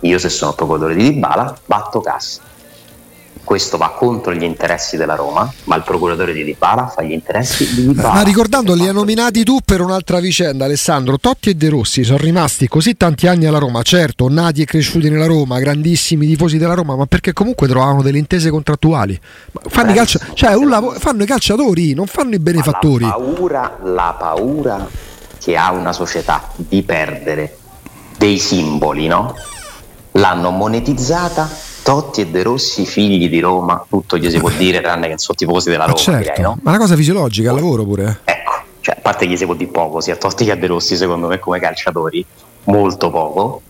io 0.00 0.18
se 0.18 0.28
sono 0.28 0.52
procuratore 0.52 0.94
di 0.94 1.12
Dybala 1.12 1.56
batto 1.66 2.00
cassa 2.00 2.40
questo 3.44 3.76
va 3.76 3.90
contro 3.90 4.32
gli 4.34 4.42
interessi 4.42 4.96
della 4.96 5.14
Roma, 5.14 5.52
ma 5.64 5.76
il 5.76 5.82
procuratore 5.82 6.32
di 6.32 6.42
Dybala 6.42 6.88
fa 6.88 7.02
gli 7.02 7.12
interessi 7.12 7.74
di 7.74 7.86
Dybala. 7.86 8.14
Ma 8.14 8.22
ricordando, 8.22 8.74
li 8.74 8.88
hai 8.88 8.92
nominati 8.94 9.44
tu 9.44 9.58
per 9.64 9.80
un'altra 9.80 10.18
vicenda, 10.18 10.64
Alessandro. 10.64 11.18
Totti 11.18 11.50
e 11.50 11.54
De 11.54 11.68
Rossi 11.68 12.02
sono 12.02 12.18
rimasti 12.18 12.66
così 12.66 12.96
tanti 12.96 13.26
anni 13.26 13.46
alla 13.46 13.58
Roma, 13.58 13.82
certo, 13.82 14.28
nati 14.28 14.62
e 14.62 14.64
cresciuti 14.64 15.08
nella 15.10 15.26
Roma, 15.26 15.58
grandissimi 15.58 16.26
tifosi 16.26 16.56
della 16.58 16.74
Roma, 16.74 16.96
ma 16.96 17.06
perché 17.06 17.32
comunque 17.32 17.68
trovavano 17.68 18.02
delle 18.02 18.18
intese 18.18 18.50
contrattuali. 18.50 19.20
Fanno, 19.68 19.90
i, 19.90 19.94
calcia- 19.94 20.20
cioè, 20.32 20.56
lav- 20.56 20.98
fanno 20.98 21.22
i 21.22 21.26
calciatori, 21.26 21.94
non 21.94 22.06
fanno 22.06 22.34
i 22.34 22.38
benefattori. 22.38 23.04
La 23.04 23.10
paura, 23.10 23.78
la 23.82 24.16
paura 24.18 24.88
che 25.38 25.56
ha 25.56 25.70
una 25.72 25.92
società 25.92 26.48
di 26.56 26.82
perdere 26.82 27.58
dei 28.16 28.38
simboli, 28.38 29.06
no? 29.06 29.36
L'hanno 30.12 30.50
monetizzata 30.50 31.72
Totti 31.84 32.22
e 32.22 32.26
De 32.28 32.42
Rossi, 32.42 32.86
figli 32.86 33.28
di 33.28 33.40
Roma, 33.40 33.84
tutto 33.86 34.16
gli 34.16 34.30
si 34.30 34.38
può 34.38 34.48
dire, 34.48 34.80
tranne 34.80 35.06
che 35.06 35.18
sono 35.18 35.36
tifosi 35.36 35.68
della 35.68 35.84
Roma. 35.84 35.98
certo. 35.98 36.18
direi, 36.18 36.40
no? 36.40 36.58
Ma 36.62 36.72
è 36.72 36.74
una 36.76 36.78
cosa 36.78 36.96
fisiologica, 36.96 37.50
al 37.50 37.56
lavoro 37.56 37.84
pure. 37.84 38.20
Ecco, 38.24 38.52
cioè, 38.80 38.94
a 38.96 39.00
parte 39.02 39.26
gli 39.26 39.36
si 39.36 39.44
può 39.44 39.52
dire 39.52 39.70
poco, 39.70 40.00
sia 40.00 40.16
Totti 40.16 40.46
che 40.46 40.52
a 40.52 40.56
De 40.56 40.66
Rossi, 40.66 40.96
secondo 40.96 41.26
me, 41.26 41.38
come 41.38 41.60
calciatori, 41.60 42.24
molto 42.64 43.10
poco, 43.10 43.60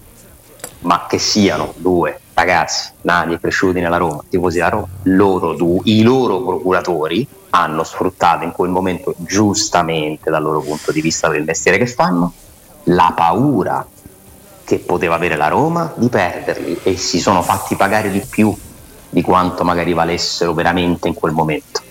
ma 0.82 1.06
che 1.08 1.18
siano 1.18 1.74
due 1.76 2.20
ragazzi 2.34 2.90
nati 3.00 3.32
e 3.32 3.40
cresciuti 3.40 3.80
nella 3.80 3.96
Roma, 3.96 4.22
tifosi 4.28 4.58
della 4.58 4.68
Roma, 4.68 4.88
loro 5.02 5.54
due, 5.54 5.80
i 5.82 6.02
loro 6.02 6.40
procuratori 6.40 7.26
hanno 7.50 7.82
sfruttato 7.82 8.44
in 8.44 8.52
quel 8.52 8.70
momento, 8.70 9.14
giustamente 9.16 10.30
dal 10.30 10.42
loro 10.42 10.60
punto 10.60 10.92
di 10.92 11.00
vista 11.00 11.28
del 11.28 11.42
mestiere 11.42 11.78
che 11.78 11.88
fanno, 11.88 12.32
la 12.84 13.12
paura 13.16 13.84
che 14.64 14.78
poteva 14.78 15.14
avere 15.14 15.36
la 15.36 15.48
Roma 15.48 15.92
di 15.96 16.08
perderli 16.08 16.78
e 16.82 16.96
si 16.96 17.20
sono 17.20 17.42
fatti 17.42 17.76
pagare 17.76 18.10
di 18.10 18.22
più 18.28 18.54
di 19.10 19.22
quanto 19.22 19.62
magari 19.64 19.92
valessero 19.92 20.54
veramente 20.54 21.06
in 21.08 21.14
quel 21.14 21.32
momento. 21.32 21.82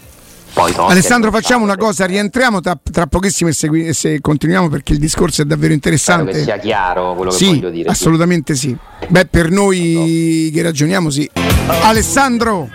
Poi 0.53 0.71
Alessandro, 0.77 1.31
facciamo 1.31 1.63
una 1.63 1.77
cosa, 1.77 2.05
rientriamo 2.05 2.59
tra, 2.61 2.77
tra 2.91 3.07
pochissimo 3.07 3.49
e, 3.49 3.53
segui- 3.53 3.87
e 3.87 3.93
se 3.93 4.21
continuiamo 4.21 4.69
perché 4.69 4.93
il 4.93 4.99
discorso 4.99 5.41
è 5.41 5.45
davvero 5.45 5.73
Spero 5.73 5.73
interessante. 5.73 6.31
che 6.31 6.43
sia 6.43 6.57
chiaro 6.59 7.15
quello 7.15 7.31
che 7.31 7.37
Sì, 7.37 7.45
voglio 7.47 7.69
dire. 7.71 7.83
sì. 7.85 7.89
assolutamente 7.89 8.53
sì. 8.55 8.77
Beh, 9.07 9.25
per 9.25 9.49
noi 9.49 10.51
che 10.53 10.61
ragioniamo, 10.61 11.09
sì. 11.09 11.27
Alessandro, 11.81 12.69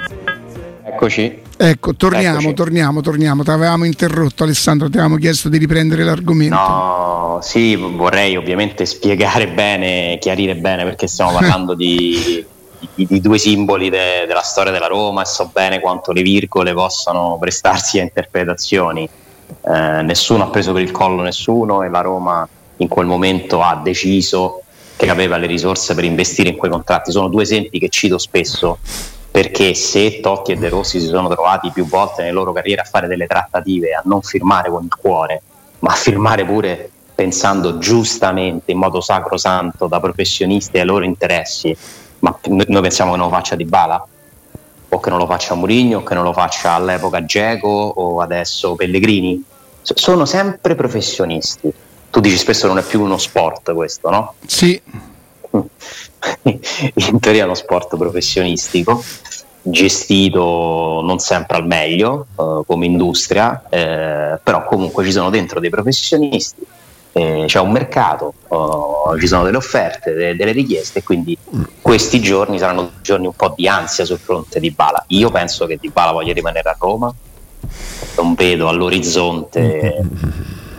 Eccoci. 0.85 1.43
Ecco, 1.59 1.95
torniamo, 1.95 2.39
Eccoci. 2.39 2.55
torniamo, 2.55 3.01
torniamo. 3.01 3.43
Ti 3.43 3.51
avevamo 3.51 3.85
interrotto, 3.85 4.45
Alessandro, 4.45 4.89
ti 4.89 4.97
avevamo 4.99 5.17
chiesto 5.19 5.49
di 5.49 5.59
riprendere 5.59 6.05
l'argomento. 6.05 6.55
No, 6.55 7.39
sì, 7.43 7.75
vorrei 7.77 8.37
ovviamente 8.37 8.87
spiegare 8.87 9.49
bene, 9.49 10.17
chiarire 10.21 10.55
bene 10.57 10.85
perché 10.85 11.07
stiamo 11.07 11.33
parlando 11.33 11.75
di, 11.75 12.45
di- 12.95 13.07
di 13.07 13.21
due 13.21 13.39
simboli 13.39 13.91
de- 13.91 14.25
della 14.27 14.43
storia 14.43 14.73
della 14.73 14.87
Roma 14.87 15.23
e 15.23 15.27
so 15.27 15.51
bene 15.53 15.81
quanto 15.81 16.13
le 16.13 16.23
virgole 16.23 16.73
possano 16.73 17.37
prestarsi 17.41 17.99
a 17.99 18.03
interpretazioni. 18.03 19.09
Eh, 19.65 20.03
nessuno 20.03 20.45
ha 20.45 20.49
preso 20.49 20.73
per 20.73 20.83
il 20.83 20.91
collo 20.93 21.23
nessuno 21.23 21.83
e 21.83 21.89
la 21.89 22.01
Roma 22.01 22.47
in 22.79 22.89
quel 22.89 23.07
momento 23.07 23.61
ha 23.63 23.81
deciso 23.83 24.63
che 24.97 25.09
aveva 25.11 25.37
le 25.37 25.47
risorse 25.47 25.95
per 25.95 26.05
investire 26.05 26.49
in 26.51 26.57
quei 26.57 26.71
contratti. 26.71 27.11
Sono 27.13 27.29
due 27.29 27.43
esempi 27.43 27.79
che 27.79 27.89
cito 27.89 28.19
spesso 28.19 28.79
perché 29.39 29.73
se 29.75 30.19
Totti 30.19 30.51
e 30.51 30.57
De 30.57 30.69
Rossi 30.69 30.99
si 30.99 31.07
sono 31.07 31.29
trovati 31.29 31.71
più 31.71 31.87
volte 31.87 32.23
nelle 32.23 32.33
loro 32.33 32.53
carriere 32.53 32.81
a 32.81 32.85
fare 32.85 33.07
delle 33.07 33.29
trattative, 33.29 33.93
a 33.93 34.03
non 34.05 34.21
firmare 34.21 34.69
con 34.69 34.83
il 34.83 34.93
cuore, 34.93 35.43
ma 35.79 35.93
a 35.93 35.95
firmare 35.95 36.45
pure 36.45 36.91
pensando 37.15 37.79
giustamente, 37.79 38.73
in 38.73 38.79
modo 38.79 39.01
sacrosanto, 39.01 39.87
da 39.87 40.01
professionisti 40.01 40.81
ai 40.81 40.85
loro 40.85 41.05
interessi, 41.05 41.77
ma 42.19 42.37
noi 42.43 42.83
pensiamo 42.83 43.13
che 43.13 43.17
non 43.17 43.29
lo 43.29 43.33
faccia 43.33 43.55
Di 43.55 43.65
Bala? 43.65 44.05
O 44.89 44.99
che 44.99 45.09
non 45.09 45.21
lo 45.21 45.27
faccia 45.27 45.55
Mourinho, 45.55 45.99
o 45.99 46.03
che 46.03 46.15
non 46.15 46.25
lo 46.25 46.33
faccia 46.33 46.73
all'epoca 46.73 47.25
Geco 47.25 47.69
o 47.69 48.21
adesso 48.21 48.75
Pellegrini? 48.75 49.41
Sono 49.83 50.25
sempre 50.25 50.75
professionisti. 50.75 51.73
Tu 52.11 52.19
dici 52.19 52.39
spesso 52.39 52.67
non 52.67 52.79
è 52.79 52.83
più 52.83 53.03
uno 53.03 53.19
sport 53.19 53.73
questo, 53.73 54.11
no? 54.11 54.35
Sì, 54.47 54.83
in 56.43 57.21
teoria 57.21 57.43
è 57.43 57.45
uno 57.45 57.55
sport 57.55 57.97
professionistico 57.97 59.03
gestito 59.63 61.01
non 61.03 61.19
sempre 61.19 61.57
al 61.57 61.67
meglio 61.67 62.27
eh, 62.39 62.63
come 62.67 62.87
industria 62.87 63.65
eh, 63.69 64.39
però 64.43 64.65
comunque 64.65 65.05
ci 65.05 65.13
sono 65.13 65.31
dentro 65.31 65.61
dei 65.61 65.71
professionisti 65.71 66.63
eh, 67.13 67.45
c'è 67.47 67.61
un 67.61 67.73
mercato 67.73 68.35
eh, 68.49 69.21
ci 69.21 69.27
sono 69.27 69.45
delle 69.45 69.57
offerte 69.57 70.13
de- 70.13 70.37
delle 70.37 70.53
richieste 70.53 71.03
quindi 71.03 71.37
questi 71.81 72.21
giorni 72.21 72.59
saranno 72.59 72.93
giorni 73.01 73.27
un 73.27 73.33
po' 73.35 73.55
di 73.57 73.67
ansia 73.67 74.05
sul 74.05 74.19
fronte 74.19 74.61
di 74.61 74.71
Bala. 74.71 75.03
Io 75.09 75.31
penso 75.31 75.65
che 75.65 75.79
Di 75.81 75.89
Bala 75.89 76.13
voglia 76.13 76.35
rimanere 76.35 76.69
a 76.69 76.77
Roma 76.79 77.13
non 78.17 78.35
vedo 78.35 78.69
all'orizzonte 78.69 80.03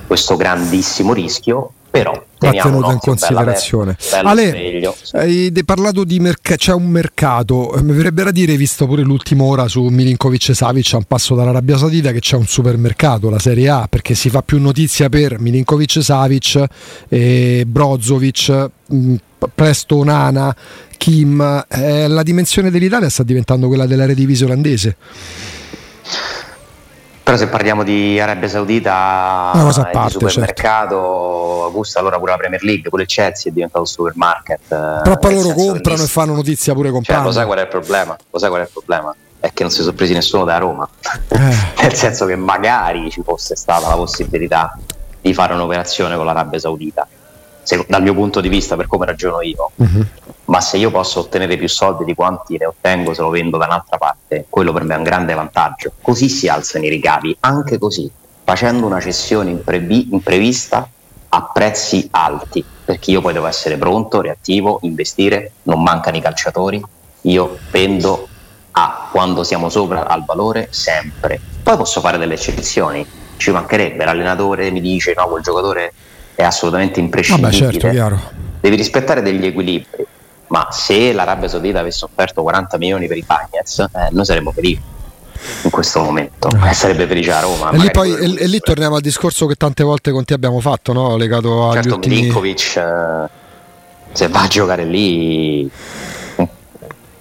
questo 0.05 0.35
grandissimo 0.35 1.13
rischio 1.13 1.71
però 1.89 2.11
Va 2.39 2.51
tenuto 2.51 2.91
in 2.91 2.99
considerazione. 2.99 3.91
aperto, 3.91 4.15
bello 4.15 4.29
Ale, 4.29 4.93
hai 5.13 5.51
parlato 5.65 6.03
di 6.03 6.19
mercato, 6.19 6.55
c'è 6.57 6.73
un 6.73 6.87
mercato, 6.87 7.73
eh, 7.75 7.81
mi 7.81 7.93
verrebbe 7.93 8.23
da 8.23 8.31
dire, 8.31 8.55
visto 8.55 8.85
pure 8.85 9.01
l'ultima 9.01 9.43
ora 9.43 9.67
su 9.67 9.83
Milinkovic 9.83 10.49
e 10.49 10.53
Savic 10.53 10.93
a 10.93 10.97
un 10.97 11.03
passo 11.03 11.35
dall'Arabia 11.35 11.77
Saudita, 11.77 12.11
che 12.11 12.19
c'è 12.19 12.37
un 12.37 12.45
supermercato, 12.45 13.29
la 13.29 13.39
Serie 13.39 13.69
A, 13.69 13.87
perché 13.89 14.15
si 14.15 14.29
fa 14.29 14.41
più 14.41 14.59
notizia 14.59 15.09
per 15.09 15.39
Milinkovic 15.39 15.97
e 15.97 16.01
Savic, 16.01 16.63
e 17.09 17.63
Brozovic, 17.67 18.69
mh, 18.85 19.15
presto 19.53 19.97
Onana, 19.97 20.55
Kim. 20.97 21.65
Eh, 21.69 22.07
la 22.07 22.23
dimensione 22.23 22.69
dell'Italia 22.71 23.09
sta 23.09 23.23
diventando 23.23 23.67
quella 23.67 23.85
dell'Eredivisie 23.85 24.45
olandese. 24.45 24.95
Però 27.29 27.41
se 27.41 27.47
parliamo 27.47 27.83
di 27.83 28.19
Arabia 28.19 28.47
Saudita 28.47 29.51
Una 29.53 29.63
cosa 29.65 29.81
a 29.81 29.83
parte, 29.83 30.09
certo. 30.13 30.25
di 30.25 30.31
supermercato, 30.31 31.63
Augusta 31.65 31.99
allora 31.99 32.17
pure 32.17 32.31
la 32.31 32.37
Premier 32.37 32.63
League, 32.63 32.89
pure 32.89 33.03
il 33.03 33.07
Chelsea 33.07 33.51
è 33.51 33.53
diventato 33.53 33.81
un 33.81 33.85
supermarket. 33.85 34.59
eh, 34.63 35.01
Però 35.03 35.17
loro 35.29 35.53
comprano 35.53 36.01
e 36.01 36.07
fanno 36.07 36.33
notizia 36.33 36.73
pure 36.73 36.85
Cioè, 36.87 36.95
comprando. 36.95 37.25
lo 37.27 37.31
sai 37.31 37.45
qual 37.45 37.59
è 37.59 37.61
il 37.61 37.67
problema? 37.67 38.17
Lo 38.31 38.39
sai 38.39 38.49
qual 38.49 38.61
è 38.61 38.63
il 38.63 38.69
problema? 38.73 39.15
È 39.39 39.53
che 39.53 39.61
non 39.61 39.71
si 39.71 39.81
sono 39.81 39.93
presi 39.93 40.13
nessuno 40.13 40.43
da 40.43 40.57
Roma. 40.57 40.89
Eh. 41.27 41.37
Nel 41.83 41.93
senso 41.93 42.25
che 42.25 42.35
magari 42.35 43.11
ci 43.11 43.21
fosse 43.21 43.55
stata 43.55 43.87
la 43.87 43.95
possibilità 43.95 44.75
di 45.21 45.31
fare 45.31 45.53
un'operazione 45.53 46.15
con 46.15 46.25
l'Arabia 46.25 46.57
Saudita. 46.57 47.07
Se- 47.69 47.85
dal 47.87 48.01
mio 48.01 48.15
punto 48.15 48.41
di 48.41 48.49
vista, 48.49 48.75
per 48.75 48.87
come 48.87 49.05
ragiono 49.05 49.41
io, 49.41 49.69
Mhm. 49.75 50.07
ma 50.45 50.59
se 50.59 50.77
io 50.77 50.89
posso 50.89 51.19
ottenere 51.19 51.55
più 51.55 51.69
soldi 51.69 52.03
di 52.03 52.15
quanti 52.15 52.57
ne 52.57 52.65
ottengo 52.65 53.13
se 53.13 53.21
lo 53.21 53.29
vendo 53.29 53.57
da 53.57 53.67
un'altra 53.67 53.99
parte, 53.99 54.47
quello 54.49 54.73
per 54.73 54.85
me 54.85 54.95
è 54.95 54.97
un 54.97 55.03
grande 55.03 55.35
vantaggio. 55.35 55.91
Così 56.01 56.29
si 56.29 56.47
alzano 56.47 56.85
i 56.85 56.89
ricavi, 56.89 57.37
anche 57.41 57.77
così, 57.77 58.11
facendo 58.43 58.87
una 58.87 58.99
cessione 58.99 59.51
imprevi- 59.51 60.07
imprevista 60.11 60.89
a 61.31 61.49
prezzi 61.53 62.07
alti, 62.09 62.65
perché 62.83 63.11
io 63.11 63.21
poi 63.21 63.33
devo 63.33 63.45
essere 63.45 63.77
pronto, 63.77 64.19
reattivo, 64.19 64.79
investire, 64.81 65.51
non 65.65 65.83
mancano 65.83 66.17
i 66.17 66.21
calciatori, 66.21 66.83
io 67.21 67.59
vendo 67.69 68.29
a 68.71 69.09
quando 69.11 69.43
siamo 69.43 69.69
sopra 69.69 70.07
al 70.07 70.25
valore 70.25 70.69
sempre. 70.71 71.39
Poi 71.61 71.77
posso 71.77 71.99
fare 72.01 72.17
delle 72.17 72.33
eccezioni, 72.33 73.07
ci 73.35 73.51
mancherebbe, 73.51 74.05
l'allenatore 74.05 74.71
mi 74.71 74.81
dice 74.81 75.13
no, 75.15 75.27
quel 75.27 75.43
giocatore 75.43 75.93
è 76.39 76.43
assolutamente 76.43 77.01
imprescindibile 77.01 77.59
Vabbè, 77.59 77.71
certo, 77.71 77.89
chiaro. 77.89 78.21
devi 78.61 78.77
rispettare 78.77 79.21
degli 79.21 79.45
equilibri. 79.45 80.05
Ma 80.47 80.69
se 80.71 81.11
l'Arabia 81.11 81.49
Saudita 81.49 81.81
avesse 81.81 82.05
offerto 82.05 82.41
40 82.41 82.77
milioni 82.77 83.07
per 83.07 83.17
i 83.17 83.23
Bagnets, 83.27 83.79
eh, 83.79 84.07
noi 84.11 84.23
saremmo 84.23 84.51
felici 84.51 84.81
in 85.63 85.69
questo 85.69 86.01
momento. 86.01 86.47
E 86.65 86.73
sarebbe 86.73 87.05
felice 87.07 87.33
a 87.33 87.41
Roma. 87.41 87.71
E 87.71 87.77
lì, 87.77 87.91
poi, 87.91 88.15
e, 88.15 88.43
e 88.43 88.47
lì 88.47 88.59
torniamo 88.59 88.95
al 88.95 89.01
discorso 89.01 89.47
che 89.47 89.55
tante 89.55 89.83
volte 89.83 90.11
con 90.11 90.23
te 90.23 90.33
abbiamo 90.33 90.61
fatto, 90.61 90.93
no? 90.93 91.17
legato 91.17 91.69
agli 91.69 91.81
certo, 91.81 91.95
ultimi... 91.95 92.15
Milinkovic, 92.15 92.75
eh, 92.77 93.29
se 94.13 94.27
va 94.29 94.41
a 94.41 94.47
giocare 94.47 94.85
lì, 94.85 95.69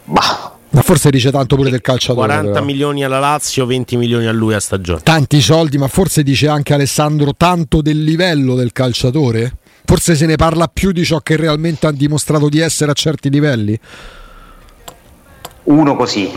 bah, 0.05 0.53
Ma 0.71 0.83
forse 0.83 1.11
dice 1.11 1.31
tanto 1.31 1.57
pure 1.57 1.71
del 1.71 1.81
calciatore. 1.81 2.27
40 2.27 2.53
però. 2.53 2.65
milioni 2.65 3.03
alla 3.05 3.19
Lazio, 3.19 3.65
20 3.65 3.97
milioni 3.97 4.27
a 4.27 4.33
lui 4.33 4.55
a 4.55 4.61
stagione. 4.61 5.01
Tanti 5.03 5.41
soldi, 5.41 5.79
ma 5.79 5.89
forse 5.89 6.23
dice 6.23 6.49
anche 6.49 6.75
Alessandro 6.75 7.35
tanto 7.35 7.81
del 7.81 8.03
livello 8.05 8.55
del 8.55 8.73
calciatore? 8.73 9.57
Forse 9.85 10.15
se 10.15 10.27
ne 10.27 10.37
parla 10.37 10.69
più 10.71 10.93
di 10.93 11.05
ciò 11.05 11.21
che 11.21 11.37
realmente 11.37 11.87
ha 11.87 11.93
dimostrato 11.93 12.49
di 12.51 12.61
essere 12.61 12.91
a 12.91 12.95
certi 12.95 13.31
livelli? 13.31 13.79
uno 15.65 15.97
così 15.97 16.33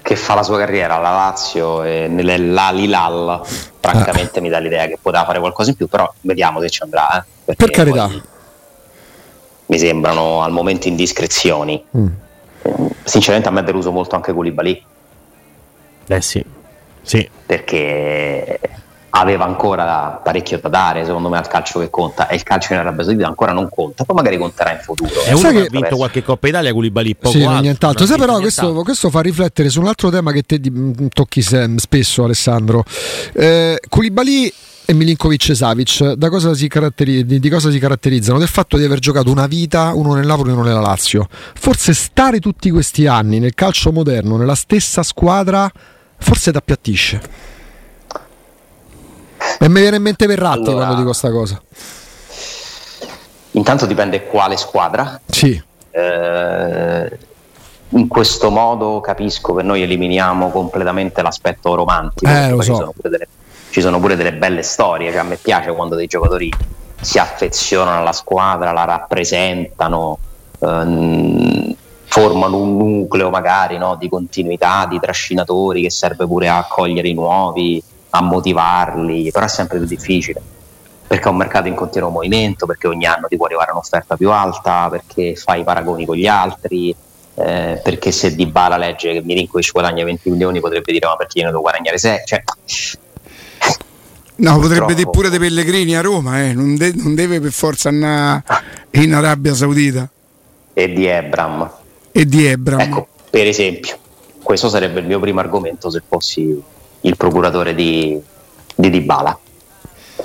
che 0.00 0.16
fa 0.16 0.34
la 0.34 0.42
sua 0.42 0.58
carriera 0.58 0.96
alla 0.96 1.10
Lazio 1.10 1.82
e 1.82 2.08
nell'Alilal, 2.08 3.40
francamente 3.80 4.40
mi 4.40 4.48
dà 4.48 4.58
l'idea 4.58 4.86
che 4.86 4.98
poteva 5.00 5.24
fare 5.24 5.38
qualcosa 5.38 5.70
in 5.70 5.76
più, 5.76 5.86
però 5.88 6.12
vediamo 6.22 6.60
se 6.60 6.70
ci 6.70 6.82
andrà. 6.82 7.24
eh, 7.44 7.54
Per 7.54 7.70
carità. 7.70 8.10
Mi 9.66 9.78
sembrano 9.78 10.42
al 10.42 10.52
momento 10.52 10.88
indiscrezioni. 10.88 11.82
Mm. 11.96 12.06
Sinceramente 13.04 13.48
a 13.48 13.52
me 13.52 13.60
è 13.60 13.64
deluso 13.64 13.90
molto 13.90 14.14
anche 14.14 14.32
Koulibaly 14.32 14.84
Eh 16.06 16.20
sì. 16.20 16.44
Sì. 17.02 17.28
perché 17.44 18.60
aveva 19.14 19.44
ancora 19.44 20.20
parecchio 20.22 20.58
da 20.58 20.68
dare 20.68 21.04
secondo 21.04 21.28
me 21.28 21.36
al 21.36 21.46
calcio 21.46 21.80
che 21.80 21.90
conta 21.90 22.28
e 22.28 22.36
il 22.36 22.42
calcio 22.44 22.72
in 22.72 22.78
Arabia 22.78 23.04
Saudita 23.04 23.26
ancora 23.26 23.52
non 23.52 23.68
conta 23.68 24.04
poi 24.04 24.16
magari 24.16 24.38
conterà 24.38 24.72
in 24.72 24.78
futuro 24.78 25.22
È 25.22 25.32
uno 25.32 25.38
Sai 25.38 25.52
che, 25.52 25.60
ha 25.66 25.68
vinto 25.68 25.96
qualche 25.96 26.22
Coppa 26.22 26.48
Italia 26.48 26.72
con 26.72 26.82
Libali 26.82 27.14
poco 27.14 27.36
sì, 27.36 27.42
altro, 27.42 27.60
nient'altro. 27.60 28.06
Sai 28.06 28.16
ha 28.16 28.18
però 28.18 28.38
questo, 28.38 28.72
questo 28.82 29.10
fa 29.10 29.20
riflettere 29.20 29.68
su 29.68 29.80
un 29.80 29.88
altro 29.88 30.08
tema 30.08 30.32
che 30.32 30.42
te 30.42 30.60
tocchi 31.12 31.42
spesso 31.42 32.24
Alessandro. 32.24 32.84
Eh, 33.34 33.80
Koulibaly 33.88 34.52
e 34.84 34.92
Milinkovic 34.94 35.54
Savic 35.54 36.12
da 36.14 36.28
cosa 36.28 36.54
si 36.54 36.68
caratteri- 36.68 37.24
di, 37.24 37.48
cosa 37.48 37.70
si 37.70 37.78
caratterizzano? 37.78 38.38
Del 38.38 38.48
fatto 38.48 38.76
di 38.76 38.84
aver 38.84 38.98
giocato 38.98 39.30
una 39.30 39.46
vita 39.46 39.92
uno 39.94 40.14
nel 40.14 40.26
Napoli 40.26 40.50
e 40.50 40.52
uno 40.52 40.62
nella 40.62 40.80
Lazio. 40.80 41.28
Forse 41.30 41.94
stare 41.94 42.40
tutti 42.40 42.70
questi 42.70 43.06
anni 43.06 43.38
nel 43.38 43.54
calcio 43.54 43.92
moderno, 43.92 44.36
nella 44.36 44.54
stessa 44.54 45.02
squadra, 45.02 45.70
forse 46.18 46.50
ti 46.50 46.56
appiattisce. 46.56 47.20
E 49.58 49.68
mi 49.68 49.80
viene 49.80 49.96
in 49.96 50.02
mente 50.02 50.26
Verratti 50.26 50.68
Allora- 50.70 50.84
quando 50.86 50.96
dico 50.96 51.12
sta 51.12 51.30
cosa. 51.30 51.60
intanto 53.52 53.86
dipende 53.86 54.24
quale 54.26 54.56
squadra. 54.56 55.20
Sì. 55.26 55.62
Eh, 55.90 57.18
in 57.90 58.08
questo 58.08 58.50
modo 58.50 59.00
capisco 59.00 59.54
che 59.54 59.62
noi 59.62 59.82
eliminiamo 59.82 60.50
completamente 60.50 61.20
l'aspetto 61.22 61.74
romantico. 61.74 62.30
Eh, 62.30 62.48
lo 62.50 62.62
so. 62.62 62.74
sono 62.74 62.94
delle, 63.02 63.28
ci, 63.72 63.80
sono 63.80 63.98
pure 63.98 64.14
delle 64.14 64.34
belle 64.34 64.62
storie. 64.62 65.10
Cioè, 65.10 65.20
a 65.20 65.24
me 65.24 65.36
piace 65.36 65.72
quando 65.72 65.96
dei 65.96 66.06
giocatori 66.06 66.52
si 67.00 67.18
affezionano 67.18 67.98
alla 67.98 68.12
squadra, 68.12 68.72
la 68.72 68.84
rappresentano, 68.84 70.18
ehm, 70.60 71.74
formano 72.04 72.58
un 72.58 72.76
nucleo 72.76 73.30
magari 73.30 73.78
no, 73.78 73.96
di 73.96 74.08
continuità, 74.08 74.86
di 74.88 75.00
trascinatori 75.00 75.82
che 75.82 75.90
serve 75.90 76.26
pure 76.26 76.48
a 76.48 76.58
accogliere 76.58 77.08
i 77.08 77.14
nuovi, 77.14 77.82
a 78.10 78.22
motivarli, 78.22 79.30
però 79.32 79.46
è 79.46 79.48
sempre 79.48 79.78
più 79.78 79.86
difficile 79.86 80.42
perché 81.12 81.28
è 81.28 81.30
un 81.30 81.36
mercato 81.36 81.68
in 81.68 81.74
continuo 81.74 82.08
movimento, 82.08 82.64
perché 82.64 82.86
ogni 82.86 83.04
anno 83.04 83.26
ti 83.28 83.36
può 83.36 83.44
arrivare 83.44 83.70
un'offerta 83.72 84.16
più 84.16 84.30
alta, 84.30 84.88
perché 84.88 85.36
fai 85.36 85.60
i 85.60 85.62
paragoni 85.62 86.06
con 86.06 86.16
gli 86.16 86.26
altri, 86.26 86.96
eh, 87.34 87.80
perché 87.84 88.10
se 88.12 88.34
Di 88.34 88.46
Bala 88.46 88.78
legge 88.78 89.12
che 89.12 89.22
Milinkovic 89.22 89.72
guadagna 89.72 90.04
20 90.04 90.30
milioni 90.30 90.60
potrebbe 90.60 90.90
dire 90.90 91.06
ma 91.06 91.16
perché 91.16 91.40
io 91.40 91.44
ne 91.44 91.50
devo 91.50 91.60
guadagnare 91.60 91.98
6? 91.98 92.20
Cioè, 92.24 92.42
No, 94.42 94.58
potrebbe 94.58 94.94
dire 94.94 95.08
pure 95.08 95.30
dei 95.30 95.38
Pellegrini 95.38 95.94
a 95.94 96.00
Roma, 96.00 96.42
eh. 96.42 96.52
non, 96.52 96.74
de- 96.74 96.92
non, 96.96 97.14
deve 97.14 97.40
per 97.40 97.52
forza 97.52 97.90
andare 97.90 98.42
in 98.90 99.14
Arabia 99.14 99.54
Saudita. 99.54 100.10
E 100.72 100.92
di 100.92 101.06
Ebram. 101.06 101.70
E 102.10 102.26
di 102.26 102.44
Ebram. 102.44 102.80
Ecco, 102.80 103.06
per 103.30 103.46
esempio, 103.46 103.96
questo 104.42 104.68
sarebbe 104.68 104.98
il 104.98 105.06
mio 105.06 105.20
primo 105.20 105.38
argomento 105.38 105.90
se 105.90 106.02
fossi 106.06 106.60
il 107.02 107.16
procuratore 107.16 107.72
di, 107.76 108.20
di 108.74 108.90
Dybala. 108.90 109.38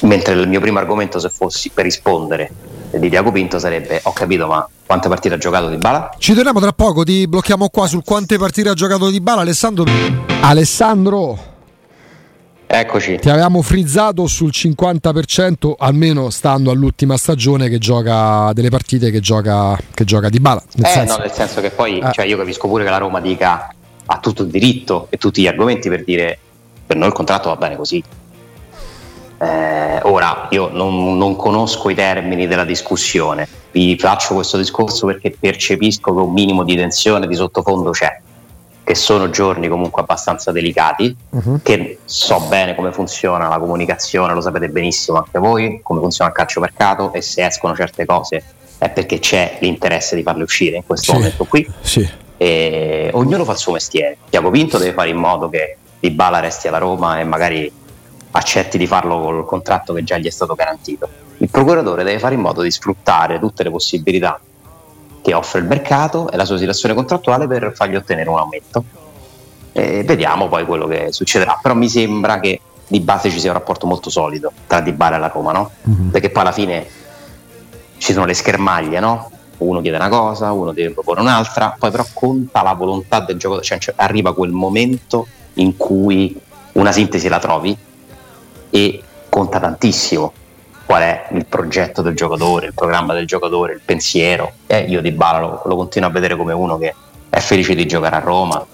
Mentre 0.02 0.34
il 0.34 0.48
mio 0.48 0.62
primo 0.62 0.80
argomento 0.80 1.20
se 1.20 1.30
fossi 1.30 1.70
per 1.70 1.84
rispondere 1.84 2.52
di 2.92 3.10
Diaco 3.10 3.32
Pinto 3.32 3.60
sarebbe 3.60 4.00
ho 4.04 4.14
capito 4.14 4.48
ma 4.48 4.68
quante 4.86 5.10
partite 5.10 5.36
ha 5.36 5.38
giocato 5.38 5.70
Di 5.70 5.78
Bala? 5.78 6.16
Ci 6.18 6.34
torniamo 6.34 6.60
tra 6.60 6.72
poco, 6.72 7.04
ti 7.04 7.28
blocchiamo 7.28 7.70
qua 7.70 7.88
sul 7.88 8.04
quante 8.04 8.38
partite 8.38 8.70
ha 8.70 8.74
giocato 8.74 9.10
Di 9.10 9.22
Bala 9.22 9.42
Alessandro 9.42 9.86
Alessandro 10.42 11.56
Eccoci. 12.70 13.18
Ti 13.18 13.30
avevamo 13.30 13.62
frizzato 13.62 14.28
sul 14.28 14.50
50%, 14.52 15.74
almeno 15.78 16.30
stando 16.30 16.70
all'ultima 16.70 17.16
stagione 17.16 17.70
che 17.70 17.78
gioca 17.78 18.52
delle 18.52 18.68
partite 18.70 19.10
che 19.10 19.22
gioca, 19.22 19.78
che 19.94 20.04
gioca 20.04 20.28
di 20.28 20.42
bala. 20.42 20.62
Nel, 20.76 20.86
eh, 20.86 20.90
senso... 20.90 21.16
No, 21.16 21.24
nel 21.24 21.32
senso 21.32 21.62
che 21.62 21.70
poi 21.70 22.00
eh. 22.00 22.12
cioè 22.12 22.26
io 22.26 22.36
capisco 22.36 22.68
pure 22.68 22.84
che 22.84 22.90
la 22.90 22.98
Roma 22.98 23.22
dica 23.22 23.74
ha 24.06 24.20
tutto 24.20 24.44
il 24.44 24.50
diritto 24.50 25.08
e 25.10 25.18
tutti 25.18 25.42
gli 25.42 25.48
argomenti 25.48 25.88
per 25.88 26.04
dire 26.04 26.38
per 26.86 26.98
noi 26.98 27.08
il 27.08 27.14
contratto 27.14 27.48
va 27.50 27.56
bene 27.56 27.78
così. 27.78 28.04
Eh, 29.40 30.00
ora 30.04 30.48
io 30.50 30.70
non, 30.70 31.18
non, 31.18 31.36
conosco 31.38 31.90
i 31.90 31.96
termini 31.96 32.48
della 32.48 32.66
discussione, 32.66 33.48
vi 33.72 33.96
faccio 33.98 34.34
questo 34.34 34.58
discorso 34.58 35.06
perché 35.06 35.36
percepisco 35.40 36.14
che 36.14 36.20
un 36.20 36.34
minimo 36.34 36.64
di 36.64 36.76
tensione 36.76 37.28
di 37.28 37.36
sottofondo 37.36 37.92
c'è 37.92 38.20
che 38.88 38.96
sono 38.96 39.30
giorni 39.30 39.68
comunque 39.68 40.02
abbastanza 40.02 40.54
delicati, 40.54 41.14
uh-huh. 41.32 41.60
che 41.62 42.00
so 42.06 42.40
bene 42.48 42.74
come 42.74 42.94
funziona 42.94 43.50
la 43.50 43.60
comunicazione, 43.60 44.34
lo 44.34 44.40
sapete 44.40 44.70
benissimo 44.70 45.18
anche 45.18 45.40
voi, 45.40 45.82
come 45.84 46.00
funziona 46.00 46.30
il 46.30 46.36
calciomercato 46.38 47.12
e 47.12 47.22
se 47.22 47.46
escono 47.46 47.76
certe 47.76 48.06
cose 48.06 48.42
è 48.78 48.90
perché 48.90 49.20
c'è 49.20 49.58
l'interesse 49.60 50.16
di 50.16 50.24
farle 50.24 50.44
uscire 50.44 50.78
in 50.78 50.86
questo 50.86 51.12
sì, 51.12 51.18
momento 51.18 51.44
qui. 51.44 51.70
Sì. 51.82 52.10
E 52.38 53.10
ognuno 53.12 53.44
fa 53.44 53.52
il 53.52 53.58
suo 53.58 53.74
mestiere. 53.74 54.20
Tiago 54.30 54.50
Pinto 54.52 54.78
deve 54.78 54.94
fare 54.94 55.10
in 55.10 55.18
modo 55.18 55.50
che 55.50 55.76
Di 56.00 56.12
Bala 56.12 56.40
resti 56.40 56.70
alla 56.70 56.78
Roma 56.78 57.20
e 57.20 57.26
magari 57.26 57.70
accetti 58.32 58.78
di 58.78 58.88
farlo 58.88 59.20
col 59.20 59.46
contratto 59.46 59.92
che 59.92 60.06
già 60.06 60.18
gli 60.18 60.28
è 60.28 60.32
stato 60.32 60.56
garantito. 60.56 61.10
Il 61.40 61.50
procuratore 61.50 62.06
deve 62.06 62.20
fare 62.20 62.36
in 62.36 62.42
modo 62.42 62.62
di 62.62 62.72
sfruttare 62.72 63.38
tutte 63.38 63.64
le 63.64 63.70
possibilità 63.70 64.40
che 65.28 65.34
offre 65.34 65.60
il 65.60 65.66
mercato 65.66 66.32
e 66.32 66.38
la 66.38 66.46
sua 66.46 66.58
situazione 66.58 66.96
contrattuale 66.96 67.48
per 67.48 67.74
fargli 67.76 67.98
ottenere 67.98 68.30
un 68.30 68.38
aumento. 68.38 68.82
E 69.74 70.06
vediamo 70.06 70.48
poi 70.48 70.66
quello 70.66 70.88
che 70.88 71.12
succederà. 71.12 71.60
Però 71.62 71.76
mi 71.76 71.90
sembra 71.90 72.40
che 72.40 72.62
di 72.88 73.02
base 73.02 73.30
ci 73.30 73.38
sia 73.38 73.52
un 73.52 73.58
rapporto 73.58 73.86
molto 73.86 74.10
solido 74.10 74.54
tra 74.68 74.80
Di 74.80 74.94
Bala 74.94 75.18
e 75.18 75.20
la 75.20 75.28
Roma, 75.28 75.52
no? 75.52 75.72
Mm-hmm. 75.90 76.10
Perché 76.12 76.30
poi 76.30 76.44
alla 76.44 76.54
fine 76.54 76.88
ci 77.98 78.14
sono 78.14 78.26
le 78.26 78.34
schermaglie, 78.34 79.02
no? 79.02 79.30
Uno 79.58 79.82
chiede 79.82 79.98
una 79.98 80.08
cosa, 80.08 80.54
uno 80.54 80.72
deve 80.72 80.92
proporre 80.92 81.20
un'altra, 81.20 81.76
poi 81.78 81.92
però 81.92 82.06
conta 82.14 82.64
la 82.64 82.74
volontà 82.74 83.20
del 83.20 83.36
gioco, 83.36 83.60
cioè, 83.60 83.80
cioè 83.80 83.96
arriva 83.98 84.34
quel 84.34 84.52
momento 84.52 85.28
in 85.56 85.76
cui 85.76 86.40
una 86.74 86.94
sintesi 86.94 87.28
la 87.28 87.40
trovi 87.40 87.78
e 88.70 89.04
conta 89.28 89.60
tantissimo 89.60 90.32
qual 90.88 91.02
è 91.02 91.28
il 91.34 91.46
progetto 91.46 92.02
del 92.02 92.16
giocatore, 92.16 92.68
il 92.68 92.74
programma 92.74 93.14
del 93.14 93.28
giocatore, 93.28 93.74
il 93.74 93.82
pensiero. 93.84 94.54
E 94.66 94.86
io 94.88 95.02
Di 95.02 95.12
Bala 95.12 95.40
lo, 95.40 95.62
lo 95.66 95.76
continuo 95.76 96.08
a 96.08 96.12
vedere 96.12 96.38
come 96.38 96.54
uno 96.54 96.78
che 96.78 96.96
è 97.30 97.40
felice 97.40 97.76
di 97.76 97.86
giocare 97.86 98.16
a 98.16 98.20
Roma, 98.20 98.66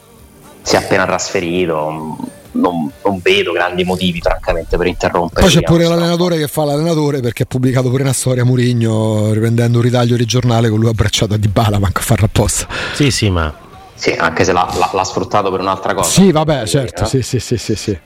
si 0.61 0.75
è 0.75 0.77
appena 0.77 1.05
trasferito, 1.05 2.19
non, 2.51 2.91
non, 3.03 3.19
vedo 3.19 3.51
grandi 3.51 3.83
motivi 3.83 4.21
francamente 4.21 4.77
per 4.77 4.85
interrompere. 4.85 5.41
Poi 5.41 5.49
c'è 5.49 5.63
pure 5.63 5.85
l'allenatore 5.85 6.37
che 6.37 6.47
fa 6.47 6.63
l'allenatore 6.65 7.19
perché 7.19 7.43
ha 7.43 7.45
pubblicato 7.47 7.89
pure 7.89 8.03
una 8.03 8.13
storia 8.13 8.45
Murigno 8.45 9.33
riprendendo 9.33 9.79
un 9.79 9.83
ritaglio 9.83 10.15
di 10.15 10.25
giornale 10.25 10.69
con 10.69 10.79
lui 10.79 10.89
abbracciato 10.89 11.33
a 11.33 11.37
Di 11.37 11.47
Bala, 11.47 11.79
manco 11.79 11.99
a 11.99 12.03
farlo 12.03 12.25
apposta. 12.25 12.67
Sì, 12.93 13.09
sì, 13.09 13.31
ma... 13.31 13.51
Sì, 13.95 14.11
anche 14.11 14.43
se 14.43 14.51
l'ha, 14.51 14.71
l'ha, 14.77 14.91
l'ha 14.93 15.03
sfruttato 15.03 15.49
per 15.49 15.61
un'altra 15.61 15.95
cosa. 15.95 16.09
Sì, 16.09 16.31
vabbè, 16.31 16.67
certo, 16.67 17.03
eh? 17.03 17.07
sì, 17.07 17.21
sì, 17.23 17.39
sì, 17.39 17.57
sì. 17.57 17.75
sì. 17.75 17.99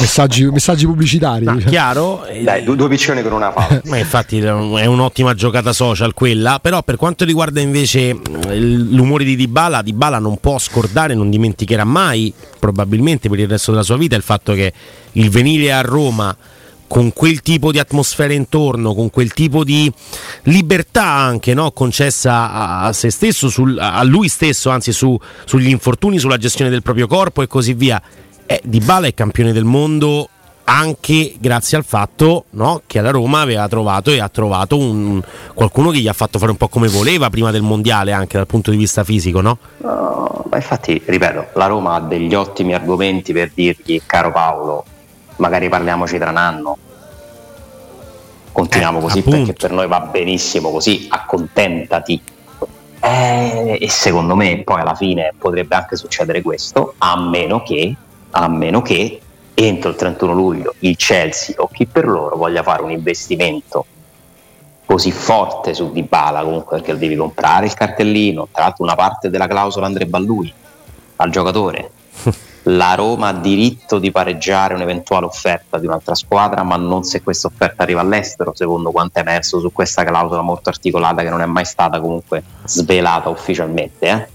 Messaggi, 0.00 0.44
messaggi 0.46 0.86
pubblicitari. 0.86 1.44
No, 1.44 1.56
chiaro. 1.56 2.26
Dai, 2.42 2.64
due, 2.64 2.76
due 2.76 2.88
piccioni 2.88 3.22
con 3.22 3.32
una. 3.32 3.52
Ma 3.84 3.96
infatti 3.96 4.38
è 4.38 4.84
un'ottima 4.86 5.34
giocata 5.34 5.72
social 5.72 6.14
quella. 6.14 6.58
Però 6.60 6.82
per 6.82 6.96
quanto 6.96 7.24
riguarda 7.24 7.60
invece 7.60 8.16
l'umore 8.48 9.24
di 9.24 9.36
Dybala, 9.36 9.82
Dybala 9.82 10.18
non 10.18 10.38
può 10.38 10.58
scordare, 10.58 11.14
non 11.14 11.30
dimenticherà 11.30 11.84
mai, 11.84 12.32
probabilmente 12.58 13.28
per 13.28 13.38
il 13.38 13.48
resto 13.48 13.70
della 13.70 13.82
sua 13.84 13.96
vita, 13.96 14.16
il 14.16 14.22
fatto 14.22 14.52
che 14.52 14.72
il 15.12 15.30
venire 15.30 15.72
a 15.72 15.80
Roma 15.80 16.36
con 16.88 17.12
quel 17.12 17.42
tipo 17.42 17.70
di 17.70 17.78
atmosfera 17.78 18.32
intorno, 18.32 18.94
con 18.94 19.10
quel 19.10 19.32
tipo 19.32 19.62
di 19.62 19.92
libertà 20.44 21.04
anche 21.04 21.54
no? 21.54 21.70
concessa 21.70 22.50
a, 22.50 22.80
a, 22.84 22.92
se 22.92 23.10
stesso, 23.10 23.48
sul, 23.48 23.78
a 23.78 24.02
lui 24.02 24.28
stesso, 24.28 24.70
anzi 24.70 24.92
su, 24.92 25.16
sugli 25.44 25.68
infortuni, 25.68 26.18
sulla 26.18 26.38
gestione 26.38 26.70
del 26.70 26.82
proprio 26.82 27.06
corpo 27.06 27.42
e 27.42 27.46
così 27.46 27.74
via 27.74 28.02
eh, 28.48 28.60
Di 28.64 28.80
Bala 28.80 29.06
è 29.06 29.14
campione 29.14 29.52
del 29.52 29.64
mondo 29.64 30.28
anche 30.64 31.34
grazie 31.38 31.78
al 31.78 31.84
fatto 31.84 32.44
no, 32.50 32.82
che 32.86 33.00
la 33.00 33.10
Roma 33.10 33.40
aveva 33.40 33.66
trovato 33.68 34.10
e 34.10 34.20
ha 34.20 34.28
trovato 34.28 34.76
un, 34.76 35.20
qualcuno 35.54 35.90
che 35.90 35.98
gli 35.98 36.08
ha 36.08 36.12
fatto 36.12 36.38
fare 36.38 36.50
un 36.50 36.56
po' 36.56 36.68
come 36.68 36.88
voleva 36.88 37.30
prima 37.30 37.50
del 37.50 37.62
mondiale 37.62 38.12
anche 38.12 38.36
dal 38.36 38.46
punto 38.46 38.70
di 38.70 38.76
vista 38.76 39.02
fisico 39.04 39.40
no? 39.40 39.58
no 39.78 40.44
ma 40.50 40.56
infatti 40.56 41.00
ripeto 41.04 41.48
la 41.54 41.66
Roma 41.66 41.94
ha 41.94 42.00
degli 42.00 42.34
ottimi 42.34 42.74
argomenti 42.74 43.32
per 43.32 43.50
dirgli 43.54 44.00
caro 44.04 44.30
Paolo 44.30 44.84
magari 45.36 45.68
parliamoci 45.70 46.18
tra 46.18 46.30
un 46.30 46.36
anno 46.36 46.76
continuiamo 48.52 48.98
eh, 48.98 49.02
così 49.02 49.18
appunto. 49.20 49.38
perché 49.38 49.52
per 49.54 49.72
noi 49.72 49.86
va 49.86 50.00
benissimo 50.00 50.70
così 50.70 51.06
accontentati 51.08 52.22
eh, 53.00 53.78
e 53.80 53.88
secondo 53.88 54.36
me 54.36 54.62
poi 54.64 54.80
alla 54.80 54.94
fine 54.94 55.32
potrebbe 55.38 55.76
anche 55.76 55.96
succedere 55.96 56.42
questo 56.42 56.94
a 56.98 57.18
meno 57.18 57.62
che 57.62 57.96
a 58.30 58.48
meno 58.48 58.82
che 58.82 59.20
entro 59.54 59.90
il 59.90 59.96
31 59.96 60.32
luglio 60.32 60.74
il 60.80 60.96
Chelsea 60.96 61.56
o 61.58 61.68
chi 61.68 61.86
per 61.86 62.06
loro 62.06 62.36
voglia 62.36 62.62
fare 62.62 62.82
un 62.82 62.90
investimento 62.90 63.86
così 64.84 65.10
forte 65.10 65.74
su 65.74 65.90
Dybala 65.90 66.42
comunque 66.42 66.76
perché 66.76 66.92
lo 66.92 66.98
devi 66.98 67.16
comprare 67.16 67.66
il 67.66 67.74
cartellino 67.74 68.48
tra 68.52 68.64
l'altro 68.64 68.84
una 68.84 68.94
parte 68.94 69.30
della 69.30 69.46
clausola 69.46 69.86
andrebbe 69.86 70.16
a 70.16 70.20
lui 70.20 70.52
al 71.16 71.30
giocatore 71.30 71.90
la 72.64 72.94
Roma 72.94 73.28
ha 73.28 73.32
diritto 73.32 73.98
di 73.98 74.10
pareggiare 74.10 74.74
un'eventuale 74.74 75.26
offerta 75.26 75.78
di 75.78 75.86
un'altra 75.86 76.14
squadra 76.14 76.62
ma 76.62 76.76
non 76.76 77.02
se 77.02 77.22
questa 77.22 77.48
offerta 77.48 77.82
arriva 77.82 78.00
all'estero 78.00 78.52
secondo 78.54 78.90
quanto 78.90 79.18
è 79.18 79.22
emerso 79.22 79.58
su 79.58 79.72
questa 79.72 80.04
clausola 80.04 80.40
molto 80.40 80.68
articolata 80.68 81.22
che 81.22 81.30
non 81.30 81.40
è 81.40 81.46
mai 81.46 81.64
stata 81.64 82.00
comunque 82.00 82.42
svelata 82.64 83.28
ufficialmente 83.28 84.06
eh? 84.06 84.28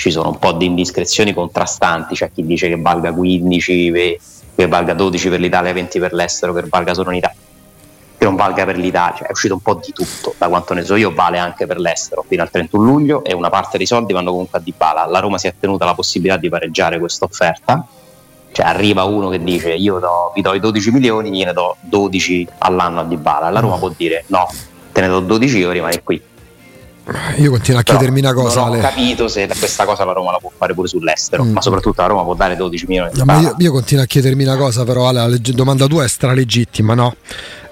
Ci 0.00 0.10
sono 0.10 0.30
un 0.30 0.38
po' 0.38 0.52
di 0.52 0.64
indiscrezioni 0.64 1.34
contrastanti, 1.34 2.14
c'è 2.14 2.30
chi 2.32 2.46
dice 2.46 2.68
che 2.68 2.80
valga 2.80 3.12
15, 3.12 3.92
che 4.54 4.66
valga 4.66 4.94
12 4.94 5.28
per 5.28 5.40
l'Italia, 5.40 5.74
20 5.74 5.98
per 5.98 6.14
l'estero, 6.14 6.54
che 6.54 6.64
valga 6.70 6.94
solo 6.94 7.10
in 7.10 7.18
Italia, 7.18 7.36
che 8.16 8.24
non 8.24 8.34
valga 8.34 8.64
per 8.64 8.78
l'Italia, 8.78 9.18
cioè, 9.18 9.28
è 9.28 9.30
uscito 9.30 9.52
un 9.52 9.60
po' 9.60 9.74
di 9.74 9.92
tutto, 9.92 10.34
da 10.38 10.48
quanto 10.48 10.72
ne 10.72 10.84
so 10.84 10.96
io 10.96 11.12
vale 11.12 11.36
anche 11.36 11.66
per 11.66 11.78
l'estero 11.78 12.24
fino 12.26 12.40
al 12.40 12.48
31 12.48 12.82
luglio 12.82 13.24
e 13.24 13.34
una 13.34 13.50
parte 13.50 13.76
dei 13.76 13.84
soldi 13.84 14.14
vanno 14.14 14.30
comunque 14.30 14.58
a 14.58 14.62
Dybala, 14.62 15.04
la 15.04 15.18
Roma 15.18 15.36
si 15.36 15.48
è 15.48 15.54
tenuta 15.60 15.84
la 15.84 15.92
possibilità 15.92 16.38
di 16.38 16.48
pareggiare 16.48 16.98
questa 16.98 17.26
offerta, 17.26 17.86
cioè 18.52 18.64
arriva 18.64 19.04
uno 19.04 19.28
che 19.28 19.44
dice 19.44 19.74
io 19.74 19.98
do, 19.98 20.32
vi 20.34 20.40
do 20.40 20.54
i 20.54 20.60
12 20.60 20.90
milioni, 20.92 21.30
gliene 21.30 21.52
do 21.52 21.76
12 21.78 22.48
all'anno 22.56 23.00
a 23.00 23.04
Dybala, 23.04 23.50
la 23.50 23.60
Roma 23.60 23.76
può 23.76 23.92
dire 23.94 24.24
no, 24.28 24.48
te 24.92 25.02
ne 25.02 25.08
do 25.08 25.20
12 25.20 25.58
io 25.58 25.70
rimani 25.70 26.00
qui 26.02 26.28
io 27.36 27.50
continuo 27.50 27.80
a 27.80 27.82
chiedermi 27.82 28.20
una 28.20 28.32
cosa. 28.32 28.64
Non 28.64 28.76
ho 28.76 28.80
capito 28.80 29.28
se 29.28 29.48
questa 29.58 29.84
cosa 29.84 30.04
la 30.04 30.12
Roma 30.12 30.32
la 30.32 30.38
può 30.38 30.50
fare 30.56 30.74
pure 30.74 30.88
sull'estero, 30.88 31.44
mm. 31.44 31.52
ma 31.52 31.60
soprattutto 31.60 32.00
la 32.02 32.08
Roma 32.08 32.22
può 32.22 32.34
dare 32.34 32.56
12 32.56 32.86
milioni. 32.86 33.10
No, 33.14 33.40
io, 33.40 33.54
io, 33.58 33.72
continuo 33.72 34.04
a 34.04 34.06
chiedermi 34.06 34.44
una 34.44 34.56
cosa, 34.56 34.84
però 34.84 35.08
Ale, 35.08 35.28
la 35.28 35.38
domanda 35.38 35.86
tua 35.86 36.04
è 36.04 36.08
stralegittima, 36.08 36.94
no? 36.94 37.14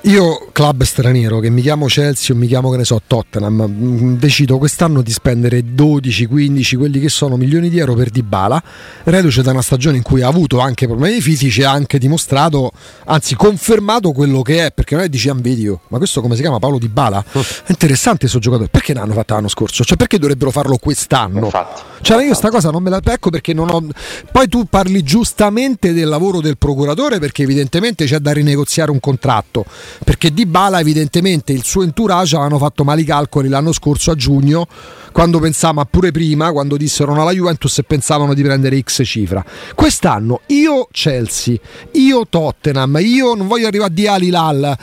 Io, 0.02 0.46
club 0.52 0.84
straniero, 0.84 1.40
che 1.40 1.50
mi 1.50 1.60
chiamo 1.60 1.86
Chelsea 1.86 2.34
o 2.34 2.38
mi 2.38 2.46
chiamo, 2.46 2.70
che 2.70 2.76
ne 2.76 2.84
so, 2.84 3.02
Tottenham, 3.04 3.66
mm, 3.68 4.14
decido 4.14 4.56
quest'anno 4.56 5.02
di 5.02 5.10
spendere 5.10 5.74
12, 5.74 6.26
15, 6.26 6.76
quelli 6.76 7.00
che 7.00 7.08
sono 7.08 7.36
milioni 7.36 7.68
di 7.68 7.80
euro 7.80 7.94
per 7.94 8.10
Dybala, 8.10 8.62
reduce 9.04 9.42
da 9.42 9.50
una 9.50 9.60
stagione 9.60 9.96
in 9.96 10.04
cui 10.04 10.22
ha 10.22 10.28
avuto 10.28 10.60
anche 10.60 10.86
problemi 10.86 11.20
fisici 11.20 11.62
e 11.62 11.64
ha 11.64 11.72
anche 11.72 11.98
dimostrato, 11.98 12.70
anzi 13.06 13.34
confermato 13.34 14.12
quello 14.12 14.40
che 14.42 14.66
è, 14.66 14.70
perché 14.70 14.94
noi 14.94 15.08
diciamo 15.08 15.40
video, 15.40 15.80
ma 15.88 15.98
questo 15.98 16.20
come 16.20 16.36
si 16.36 16.42
chiama 16.42 16.60
Paolo 16.60 16.78
Dybala? 16.78 17.24
È 17.32 17.70
interessante 17.70 18.20
questo 18.20 18.38
giocatore, 18.38 18.68
perché 18.68 18.94
l'hanno 18.94 19.14
fatto 19.14 19.34
l'anno 19.34 19.48
scorso? 19.48 19.82
Cioè 19.82 19.96
perché 19.96 20.20
dovrebbero 20.20 20.52
farlo 20.52 20.76
quest'anno? 20.76 21.46
Infatti. 21.46 21.82
Cioè 22.00 22.24
io 22.24 22.34
sta 22.34 22.50
cosa 22.50 22.70
non 22.70 22.82
me 22.82 22.90
la 22.90 23.00
pecco 23.00 23.30
perché 23.30 23.52
non 23.52 23.68
ho... 23.68 23.84
Poi 24.30 24.48
tu 24.48 24.66
parli 24.66 25.02
giustamente 25.02 25.92
del 25.92 26.08
lavoro 26.08 26.40
del 26.40 26.56
procuratore 26.56 27.18
perché 27.18 27.42
evidentemente 27.42 28.04
c'è 28.04 28.18
da 28.18 28.32
rinegoziare 28.32 28.92
un 28.92 29.00
contratto 29.00 29.64
perché 30.04 30.32
Di 30.32 30.46
Bala 30.46 30.80
evidentemente 30.80 31.52
il 31.52 31.64
suo 31.64 31.82
entourage 31.82 32.36
avevano 32.36 32.58
fatto 32.58 32.84
mali 32.84 33.04
calcoli 33.04 33.48
l'anno 33.48 33.72
scorso 33.72 34.10
a 34.10 34.14
giugno 34.14 34.66
quando 35.12 35.38
pensavamo, 35.40 35.80
ma 35.80 35.84
pure 35.84 36.10
prima, 36.12 36.52
quando 36.52 36.76
dissero 36.76 37.14
no 37.14 37.22
alla 37.22 37.32
Juventus 37.32 37.78
e 37.78 37.82
pensavano 37.82 38.34
di 38.34 38.42
prendere 38.42 38.80
X 38.80 39.02
cifra. 39.04 39.44
Quest'anno 39.74 40.40
io 40.46 40.88
Chelsea, 40.90 41.56
io 41.92 42.26
Tottenham, 42.28 42.98
io 43.00 43.34
non 43.34 43.46
voglio 43.46 43.66
arrivare 43.66 43.90
a 43.90 43.94
Di 43.94 44.06
Alilal, 44.06 44.76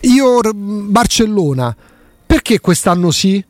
io 0.00 0.40
Barcellona, 0.54 1.74
perché 2.24 2.60
quest'anno 2.60 3.10
sì? 3.10 3.44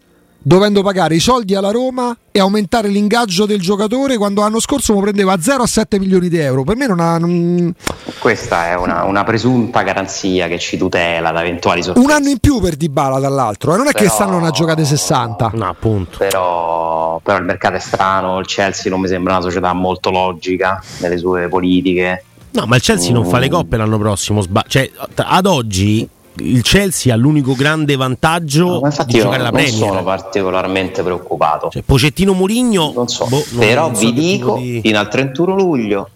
Dovendo 0.48 0.82
pagare 0.82 1.14
i 1.14 1.20
soldi 1.20 1.54
alla 1.54 1.70
Roma 1.70 2.16
e 2.32 2.40
aumentare 2.40 2.88
l'ingaggio 2.88 3.44
del 3.44 3.60
giocatore 3.60 4.16
quando 4.16 4.40
l'anno 4.40 4.60
scorso 4.60 4.94
lo 4.94 5.00
prendeva 5.00 5.34
a 5.34 5.38
0 5.38 5.62
a 5.62 5.66
7 5.66 5.98
milioni 5.98 6.30
di 6.30 6.38
euro. 6.38 6.64
Per 6.64 6.74
me 6.74 6.86
non 6.86 7.00
ha. 7.00 7.18
Non... 7.18 7.74
Questa 8.18 8.68
è 8.68 8.74
una, 8.74 9.04
una, 9.04 9.24
presunta 9.24 9.82
garanzia 9.82 10.48
che 10.48 10.58
ci 10.58 10.78
tutela 10.78 11.32
da 11.32 11.42
eventuali 11.42 11.82
sorprese. 11.82 12.08
Un 12.08 12.14
anno 12.14 12.30
in 12.30 12.38
più 12.38 12.60
per 12.62 12.76
Dybala, 12.76 13.18
dall'altro, 13.18 13.74
eh? 13.74 13.76
non 13.76 13.88
è 13.88 13.92
però... 13.92 14.04
che 14.04 14.10
stanno 14.10 14.38
una 14.38 14.48
giocata 14.48 14.82
60. 14.82 15.50
No, 15.52 15.68
appunto. 15.68 16.16
Però, 16.16 17.20
però 17.22 17.36
il 17.36 17.44
mercato 17.44 17.76
è 17.76 17.80
strano. 17.80 18.38
Il 18.38 18.46
Chelsea 18.46 18.90
non 18.90 19.02
mi 19.02 19.08
sembra 19.08 19.34
una 19.34 19.42
società 19.42 19.74
molto 19.74 20.10
logica 20.10 20.82
nelle 21.00 21.18
sue 21.18 21.48
politiche. 21.48 22.24
No, 22.52 22.64
ma 22.64 22.76
il 22.76 22.82
Chelsea 22.82 23.10
mm. 23.10 23.14
non 23.14 23.26
fa 23.26 23.38
le 23.38 23.50
coppe 23.50 23.76
l'anno 23.76 23.98
prossimo. 23.98 24.40
Sba- 24.40 24.64
cioè, 24.66 24.90
ad 25.14 25.44
oggi 25.44 26.08
il 26.40 26.62
Chelsea 26.62 27.12
ha 27.12 27.16
l'unico 27.16 27.54
grande 27.54 27.96
vantaggio 27.96 28.80
no, 28.80 29.04
di 29.06 29.18
giocare 29.18 29.42
la 29.42 29.50
Premier. 29.50 29.78
Non 29.78 29.88
sono 29.88 30.02
particolarmente 30.02 31.02
preoccupato. 31.02 31.68
Cioè, 31.70 31.82
Pocettino 31.82 32.32
Murigno, 32.32 32.92
non 32.94 33.08
so, 33.08 33.26
boh, 33.26 33.44
non, 33.50 33.58
però 33.58 33.86
non 33.86 33.96
so 33.96 34.00
vi 34.00 34.12
dico 34.12 34.56
di... 34.56 34.80
fino 34.82 34.98
al 34.98 35.08
31 35.08 35.54
luglio 35.54 36.10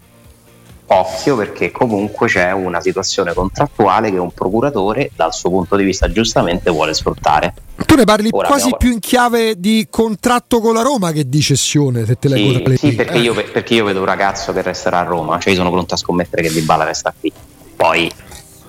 occhio 0.85 1.35
perché 1.35 1.71
comunque 1.71 2.27
c'è 2.27 2.51
una 2.51 2.81
situazione 2.81 3.33
contrattuale 3.33 4.11
che 4.11 4.17
un 4.17 4.31
procuratore 4.31 5.11
dal 5.15 5.33
suo 5.33 5.49
punto 5.49 5.75
di 5.75 5.83
vista 5.83 6.11
giustamente 6.11 6.69
vuole 6.69 6.93
sfruttare. 6.93 7.53
Tu 7.85 7.95
ne 7.95 8.03
parli 8.03 8.29
Ora 8.31 8.47
quasi 8.47 8.65
abbiamo... 8.65 8.77
più 8.77 8.91
in 8.91 8.99
chiave 8.99 9.59
di 9.59 9.87
contratto 9.89 10.59
con 10.59 10.73
la 10.73 10.81
Roma 10.81 11.11
che 11.11 11.27
di 11.27 11.41
cessione, 11.41 12.05
se 12.05 12.17
te 12.19 12.27
leggo 12.27 12.69
sì, 12.71 12.77
sì 12.77 12.95
perché, 12.95 13.13
eh. 13.13 13.21
io, 13.21 13.33
perché, 13.33 13.73
io, 13.73 13.85
vedo 13.85 13.99
un 13.99 14.05
ragazzo 14.05 14.53
che 14.53 14.61
resterà 14.61 14.99
a 14.99 15.03
Roma, 15.03 15.39
cioè 15.39 15.51
io 15.51 15.57
sono 15.57 15.71
pronto 15.71 15.93
a 15.93 15.97
scommettere 15.97 16.43
che 16.43 16.51
Di 16.51 16.61
Bala 16.61 16.83
resta 16.83 17.13
qui. 17.17 17.31
Poi 17.75 18.11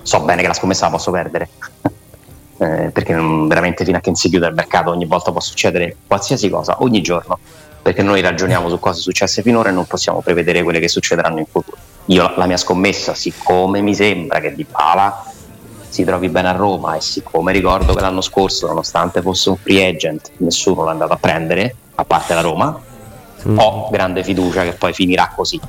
so 0.05 0.19
bene 0.19 0.41
che 0.41 0.47
la 0.47 0.53
scommessa 0.53 0.85
la 0.85 0.91
posso 0.91 1.09
perdere. 1.11 1.49
eh, 2.57 2.89
perché 2.93 3.13
veramente 3.13 3.83
fino 3.83 3.97
a 3.97 3.99
che 3.99 4.09
non 4.09 4.15
si 4.15 4.29
chiude 4.29 4.47
il 4.47 4.53
mercato 4.53 4.91
ogni 4.91 5.05
volta 5.05 5.31
può 5.31 5.41
succedere 5.41 5.97
qualsiasi 6.05 6.49
cosa, 6.49 6.77
ogni 6.79 7.01
giorno. 7.01 7.39
Perché 7.81 8.01
noi 8.01 8.21
ragioniamo 8.21 8.69
su 8.69 8.79
cose 8.79 9.01
successe 9.01 9.41
finora 9.41 9.69
e 9.69 9.71
non 9.71 9.85
possiamo 9.85 10.21
prevedere 10.21 10.63
quelle 10.63 10.79
che 10.79 10.87
succederanno 10.87 11.39
in 11.39 11.45
futuro. 11.45 11.77
Io 12.05 12.33
la 12.35 12.45
mia 12.45 12.57
scommessa, 12.57 13.13
siccome 13.13 13.81
mi 13.81 13.93
sembra 13.93 14.39
che 14.39 14.53
Di 14.55 14.65
Pala 14.65 15.23
si 15.87 16.03
trovi 16.03 16.29
bene 16.29 16.49
a 16.49 16.51
Roma 16.51 16.95
e 16.95 17.01
siccome 17.01 17.51
ricordo 17.51 17.93
che 17.93 18.01
l'anno 18.01 18.21
scorso, 18.21 18.67
nonostante 18.67 19.21
fosse 19.21 19.49
un 19.49 19.57
free 19.57 19.87
agent, 19.87 20.31
nessuno 20.37 20.83
l'ha 20.83 20.91
andato 20.91 21.13
a 21.13 21.17
prendere, 21.17 21.75
a 21.95 22.05
parte 22.05 22.33
la 22.33 22.41
Roma, 22.41 22.79
mm. 23.47 23.57
ho 23.57 23.89
grande 23.91 24.23
fiducia 24.23 24.63
che 24.63 24.73
poi 24.73 24.93
finirà 24.93 25.31
così. 25.35 25.59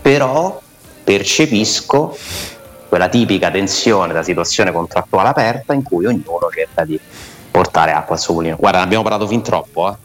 Però 0.00 0.60
percepisco 1.02 2.16
quella 2.88 3.08
tipica 3.08 3.50
tensione 3.50 4.12
da 4.12 4.22
situazione 4.22 4.72
contrattuale 4.72 5.28
aperta 5.28 5.74
in 5.74 5.82
cui 5.82 6.06
ognuno 6.06 6.48
cerca 6.52 6.84
di 6.84 6.98
portare 7.50 7.92
acqua 7.92 8.14
al 8.14 8.20
suo 8.20 8.34
mulino. 8.34 8.56
Guarda, 8.56 8.78
ne 8.78 8.84
abbiamo 8.84 9.02
parlato 9.02 9.26
fin 9.26 9.42
troppo, 9.42 9.90
eh? 9.90 9.96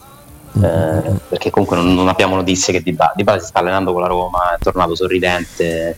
Eh, 0.55 1.01
perché 1.29 1.49
comunque 1.49 1.77
non, 1.77 1.95
non, 1.95 2.07
abbiamo 2.07 2.35
notizie 2.35 2.73
che 2.73 2.83
Di 2.83 2.93
Bala 2.93 3.39
si 3.39 3.47
sta 3.47 3.59
allenando 3.59 3.91
con 3.91 4.01
la 4.01 4.07
Roma, 4.07 4.53
è 4.53 4.59
tornato 4.59 4.93
sorridente, 4.93 5.97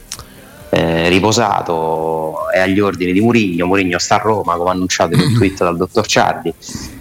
eh, 0.70 1.10
riposato, 1.10 2.50
è 2.52 2.60
agli 2.60 2.80
ordini 2.80 3.12
di 3.12 3.20
Murigno, 3.20 3.66
Murigno 3.66 4.00
sta 4.00 4.16
a 4.16 4.20
Roma 4.20 4.56
come 4.56 4.70
annunciato 4.70 5.14
in 5.14 5.20
un 5.22 5.34
tweet 5.36 5.58
dal 5.58 5.76
dottor 5.76 6.06
Ciardi 6.06 6.54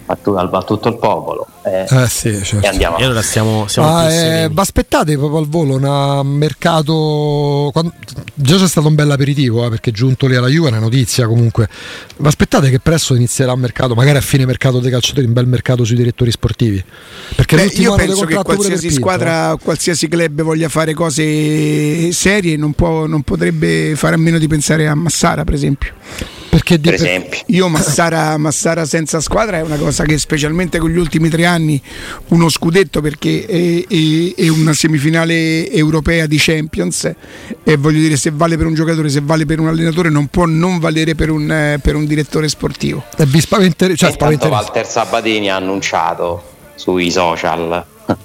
a, 0.07 0.15
tu, 0.15 0.31
a, 0.31 0.63
tutto 0.63 0.89
il 0.89 0.97
popolo. 0.97 1.47
Eh, 1.63 1.85
eh 1.89 2.07
sì, 2.07 2.43
certo. 2.43 2.65
e 2.65 2.69
andiamo 2.69 2.97
e 2.97 3.05
allora 3.05 3.23
stiamo, 3.23 3.67
siamo 3.67 3.95
ah, 3.95 4.11
eh, 4.11 4.51
aspettate 4.53 5.17
proprio 5.17 5.39
al 5.39 5.47
volo 5.47 5.75
un 5.75 6.27
mercato 6.27 7.71
quando, 7.73 7.93
già 8.35 8.57
c'è 8.57 8.67
stato 8.67 8.87
un 8.87 8.93
bel 8.93 9.09
aperitivo 9.09 9.65
eh, 9.65 9.69
perché 9.69 9.91
giunto 9.91 10.27
lì 10.27 10.35
alla 10.35 10.47
Juve 10.47 10.67
è 10.67 10.71
una 10.71 10.79
notizia 10.79 11.27
comunque. 11.27 11.67
Ma 12.17 12.27
aspettate 12.27 12.69
che 12.69 12.79
presto 12.79 13.15
inizierà 13.15 13.53
il 13.53 13.59
mercato 13.59 13.95
magari 13.95 14.17
a 14.17 14.21
fine 14.21 14.45
mercato 14.45 14.79
dei 14.79 14.91
calciatori 14.91 15.25
un 15.25 15.33
bel 15.33 15.47
mercato 15.47 15.83
sui 15.83 15.95
direttori 15.95 16.31
sportivi. 16.31 16.83
Perché 17.35 17.55
Beh, 17.55 17.65
io 17.75 17.95
penso 17.95 18.25
che 18.25 18.35
qualsiasi 18.35 18.91
squadra 18.91 19.49
Pinto, 19.49 19.63
qualsiasi 19.63 20.07
club 20.07 20.41
voglia 20.43 20.69
fare 20.69 20.93
cose 20.93 22.11
serie 22.11 22.57
non, 22.57 22.73
può, 22.73 23.07
non 23.07 23.23
potrebbe 23.23 23.93
fare 23.95 24.15
a 24.15 24.17
meno 24.17 24.37
di 24.37 24.47
pensare 24.47 24.87
a 24.87 24.95
Massara 24.95 25.43
per 25.43 25.53
esempio 25.53 25.93
perché 26.55 26.79
per 26.79 26.93
esempio. 26.93 27.41
Io 27.47 27.67
Massara, 27.69 28.37
Massara, 28.37 28.85
senza 28.85 29.19
squadra 29.19 29.57
è 29.57 29.61
una 29.61 29.75
cosa 29.75 30.05
che 30.05 30.17
specialmente 30.17 30.79
con 30.79 30.89
gli 30.89 30.97
ultimi 30.97 31.27
tre 31.27 31.45
anni 31.45 31.81
uno 32.29 32.47
scudetto 32.47 33.01
perché 33.01 33.45
è, 33.45 33.85
è, 33.85 34.41
è 34.41 34.47
una 34.47 34.71
semifinale 34.71 35.69
europea 35.69 36.25
di 36.25 36.37
Champions 36.39 37.11
e 37.61 37.75
voglio 37.75 37.99
dire 37.99 38.15
se 38.15 38.31
vale 38.33 38.55
per 38.55 38.67
un 38.67 38.73
giocatore, 38.73 39.09
se 39.09 39.19
vale 39.21 39.45
per 39.45 39.59
un 39.59 39.67
allenatore 39.67 40.09
non 40.09 40.27
può 40.27 40.45
non 40.45 40.79
valere 40.79 41.13
per 41.13 41.29
un, 41.29 41.77
per 41.81 41.95
un 41.95 42.05
direttore 42.05 42.47
sportivo. 42.47 43.03
E 43.17 43.25
vi 43.25 43.41
spaventer- 43.41 43.95
cioè, 43.95 44.11
spaventer- 44.11 44.49
Walter 44.49 44.87
Sabatini 44.87 45.49
ha 45.49 45.57
annunciato 45.57 46.41
sui 46.75 47.11
social 47.11 47.85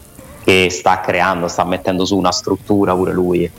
che 0.44 0.68
sta 0.70 1.00
creando, 1.00 1.48
sta 1.48 1.64
mettendo 1.64 2.04
su 2.04 2.16
una 2.16 2.30
struttura 2.30 2.94
pure 2.94 3.12
lui 3.12 3.50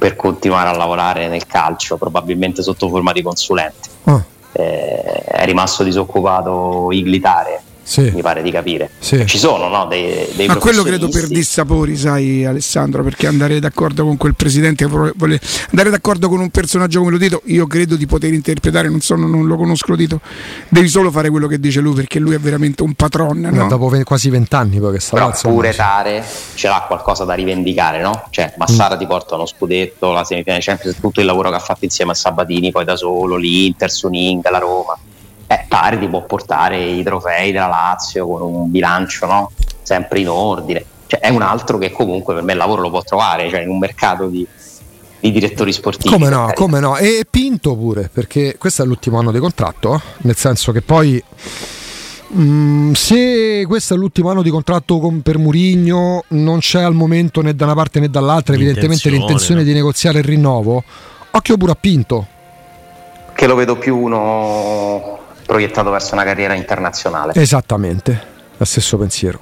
per 0.00 0.16
continuare 0.16 0.70
a 0.70 0.76
lavorare 0.76 1.28
nel 1.28 1.46
calcio, 1.46 1.98
probabilmente 1.98 2.62
sotto 2.62 2.88
forma 2.88 3.12
di 3.12 3.20
consulente. 3.20 3.88
Oh. 4.04 4.24
Eh, 4.52 5.22
è 5.24 5.44
rimasto 5.44 5.84
disoccupato 5.84 6.88
Iglitare 6.90 7.62
sì. 7.90 8.12
mi 8.14 8.22
pare 8.22 8.40
di 8.40 8.52
capire. 8.52 8.88
Sì. 9.00 9.26
Ci 9.26 9.36
sono 9.36 9.66
no, 9.66 9.86
dei, 9.86 10.28
dei 10.34 10.46
Ma 10.46 10.54
quello 10.56 10.84
credo 10.84 11.08
per 11.08 11.26
dissapori, 11.26 11.96
sai 11.96 12.44
Alessandro, 12.44 13.02
perché 13.02 13.26
andare 13.26 13.58
d'accordo 13.58 14.04
con 14.04 14.16
quel 14.16 14.36
presidente, 14.36 14.86
vuole, 14.86 15.40
andare 15.70 15.90
d'accordo 15.90 16.28
con 16.28 16.38
un 16.38 16.50
personaggio 16.50 17.00
come 17.00 17.10
lo 17.10 17.18
Dito, 17.18 17.42
io 17.46 17.66
credo 17.66 17.96
di 17.96 18.06
poter 18.06 18.32
interpretare, 18.32 18.88
non 18.88 19.00
so, 19.00 19.16
non 19.16 19.44
lo 19.44 19.56
conosco 19.56 19.90
lo 19.90 19.96
Dito, 19.96 20.20
devi 20.68 20.86
solo 20.86 21.10
fare 21.10 21.30
quello 21.30 21.48
che 21.48 21.58
dice 21.58 21.80
lui 21.80 21.94
perché 21.94 22.20
lui 22.20 22.34
è 22.34 22.38
veramente 22.38 22.84
un 22.84 22.94
patron. 22.94 23.40
No? 23.40 23.66
dopo 23.66 23.90
quasi 24.04 24.30
vent'anni 24.30 24.78
poi 24.78 24.92
che 24.92 25.00
sta 25.00 25.16
Però 25.16 25.32
pure 25.42 25.74
Tare 25.74 26.24
ce 26.54 26.68
l'ha 26.68 26.84
qualcosa 26.86 27.24
da 27.24 27.34
rivendicare, 27.34 28.00
no? 28.00 28.26
Cioè 28.30 28.54
Massara 28.56 28.94
mm. 28.94 28.98
ti 28.98 29.06
porta 29.06 29.34
uno 29.34 29.46
scudetto, 29.46 30.12
la 30.12 30.22
semifinale 30.22 30.62
Champions, 30.62 30.96
tutto 31.00 31.18
il 31.18 31.26
lavoro 31.26 31.50
che 31.50 31.56
ha 31.56 31.60
fatto 31.60 31.84
insieme 31.84 32.12
a 32.12 32.14
Sabatini, 32.14 32.70
poi 32.70 32.84
da 32.84 32.94
solo, 32.94 33.34
l'Inter, 33.34 33.90
Suning, 33.90 34.48
la 34.48 34.58
Roma 34.58 34.96
eh, 35.50 35.64
pare 35.66 35.98
ti 35.98 36.06
può 36.06 36.22
portare 36.22 36.80
i 36.80 37.02
trofei 37.02 37.50
della 37.50 37.66
Lazio 37.66 38.24
con 38.24 38.40
un 38.42 38.70
bilancio 38.70 39.26
no? 39.26 39.50
sempre 39.82 40.20
in 40.20 40.28
ordine. 40.28 40.84
Cioè, 41.08 41.18
è 41.18 41.28
un 41.28 41.42
altro 41.42 41.76
che 41.76 41.90
comunque 41.90 42.34
per 42.34 42.44
me 42.44 42.52
il 42.52 42.58
lavoro 42.58 42.82
lo 42.82 42.90
può 42.90 43.02
trovare, 43.02 43.50
cioè 43.50 43.62
in 43.62 43.68
un 43.68 43.78
mercato 43.78 44.28
di, 44.28 44.46
di 45.18 45.32
direttori 45.32 45.72
sportivi. 45.72 46.14
Come 46.14 46.28
no, 46.28 46.52
come 46.54 46.78
no, 46.78 46.96
e 46.96 47.26
Pinto 47.28 47.74
pure, 47.74 48.08
perché 48.12 48.54
questo 48.58 48.84
è 48.84 48.86
l'ultimo 48.86 49.18
anno 49.18 49.32
di 49.32 49.40
contratto, 49.40 49.96
eh? 49.96 50.00
nel 50.18 50.36
senso 50.36 50.70
che 50.70 50.82
poi 50.82 51.20
mm, 52.32 52.92
se 52.92 53.64
questo 53.66 53.94
è 53.94 53.96
l'ultimo 53.96 54.30
anno 54.30 54.42
di 54.42 54.50
contratto 54.50 55.00
con, 55.00 55.20
per 55.20 55.36
Murigno, 55.38 56.22
non 56.28 56.60
c'è 56.60 56.82
al 56.82 56.94
momento 56.94 57.42
né 57.42 57.56
da 57.56 57.64
una 57.64 57.74
parte 57.74 57.98
né 57.98 58.08
dall'altra 58.08 58.54
evidentemente 58.54 59.10
l'intenzione 59.10 59.62
no? 59.62 59.66
di 59.66 59.72
negoziare 59.72 60.20
il 60.20 60.24
rinnovo, 60.26 60.84
occhio 61.32 61.56
pure 61.56 61.72
a 61.72 61.76
Pinto. 61.76 62.26
Che 63.34 63.46
lo 63.48 63.56
vedo 63.56 63.76
più 63.76 63.98
uno 63.98 65.19
proiettato 65.50 65.90
verso 65.90 66.14
una 66.14 66.22
carriera 66.22 66.54
internazionale. 66.54 67.32
Esattamente, 67.34 68.22
lo 68.56 68.64
stesso 68.64 68.96
pensiero. 68.96 69.40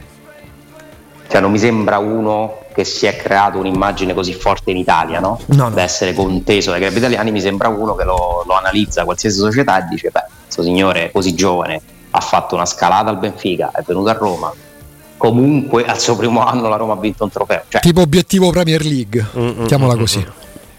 Cioè 1.29 1.42
non 1.42 1.51
mi 1.51 1.59
sembra 1.59 1.99
uno 1.99 2.61
che 2.73 2.85
si 2.85 3.05
è 3.05 3.14
creato 3.18 3.59
un'immagine 3.59 4.14
così 4.14 4.33
forte 4.33 4.71
in 4.71 4.79
Italia, 4.79 5.21
no? 5.21 5.38
no, 5.47 5.68
no. 5.68 5.71
Da 5.71 5.83
essere 5.83 6.14
conteso 6.14 6.71
dai 6.71 6.81
club 6.81 6.97
italiani, 6.97 7.31
mi 7.31 7.42
sembra 7.42 7.68
uno 7.68 7.94
che 7.94 8.05
lo, 8.05 8.42
lo 8.47 8.55
analizza 8.55 9.05
qualsiasi 9.05 9.37
società 9.37 9.85
e 9.85 9.88
dice, 9.90 10.09
beh, 10.11 10.25
questo 10.44 10.62
signore 10.62 11.11
così 11.12 11.35
giovane 11.35 11.79
ha 12.11 12.21
fatto 12.21 12.55
una 12.55 12.64
scalata 12.64 13.11
al 13.11 13.18
Benfica, 13.18 13.71
è 13.75 13.83
venuto 13.87 14.09
a 14.09 14.14
Roma, 14.14 14.51
comunque 15.18 15.85
al 15.85 16.01
suo 16.01 16.16
primo 16.16 16.42
anno 16.42 16.68
la 16.68 16.77
Roma 16.77 16.94
ha 16.94 16.99
vinto 16.99 17.25
un 17.25 17.31
trofeo. 17.31 17.64
Cioè, 17.68 17.83
tipo 17.83 18.01
obiettivo 18.01 18.49
Premier 18.49 18.83
League, 18.83 19.27
mm, 19.37 19.47
mm 19.47 19.66
chiamola 19.66 19.94
mm, 19.94 19.99
così. 19.99 20.27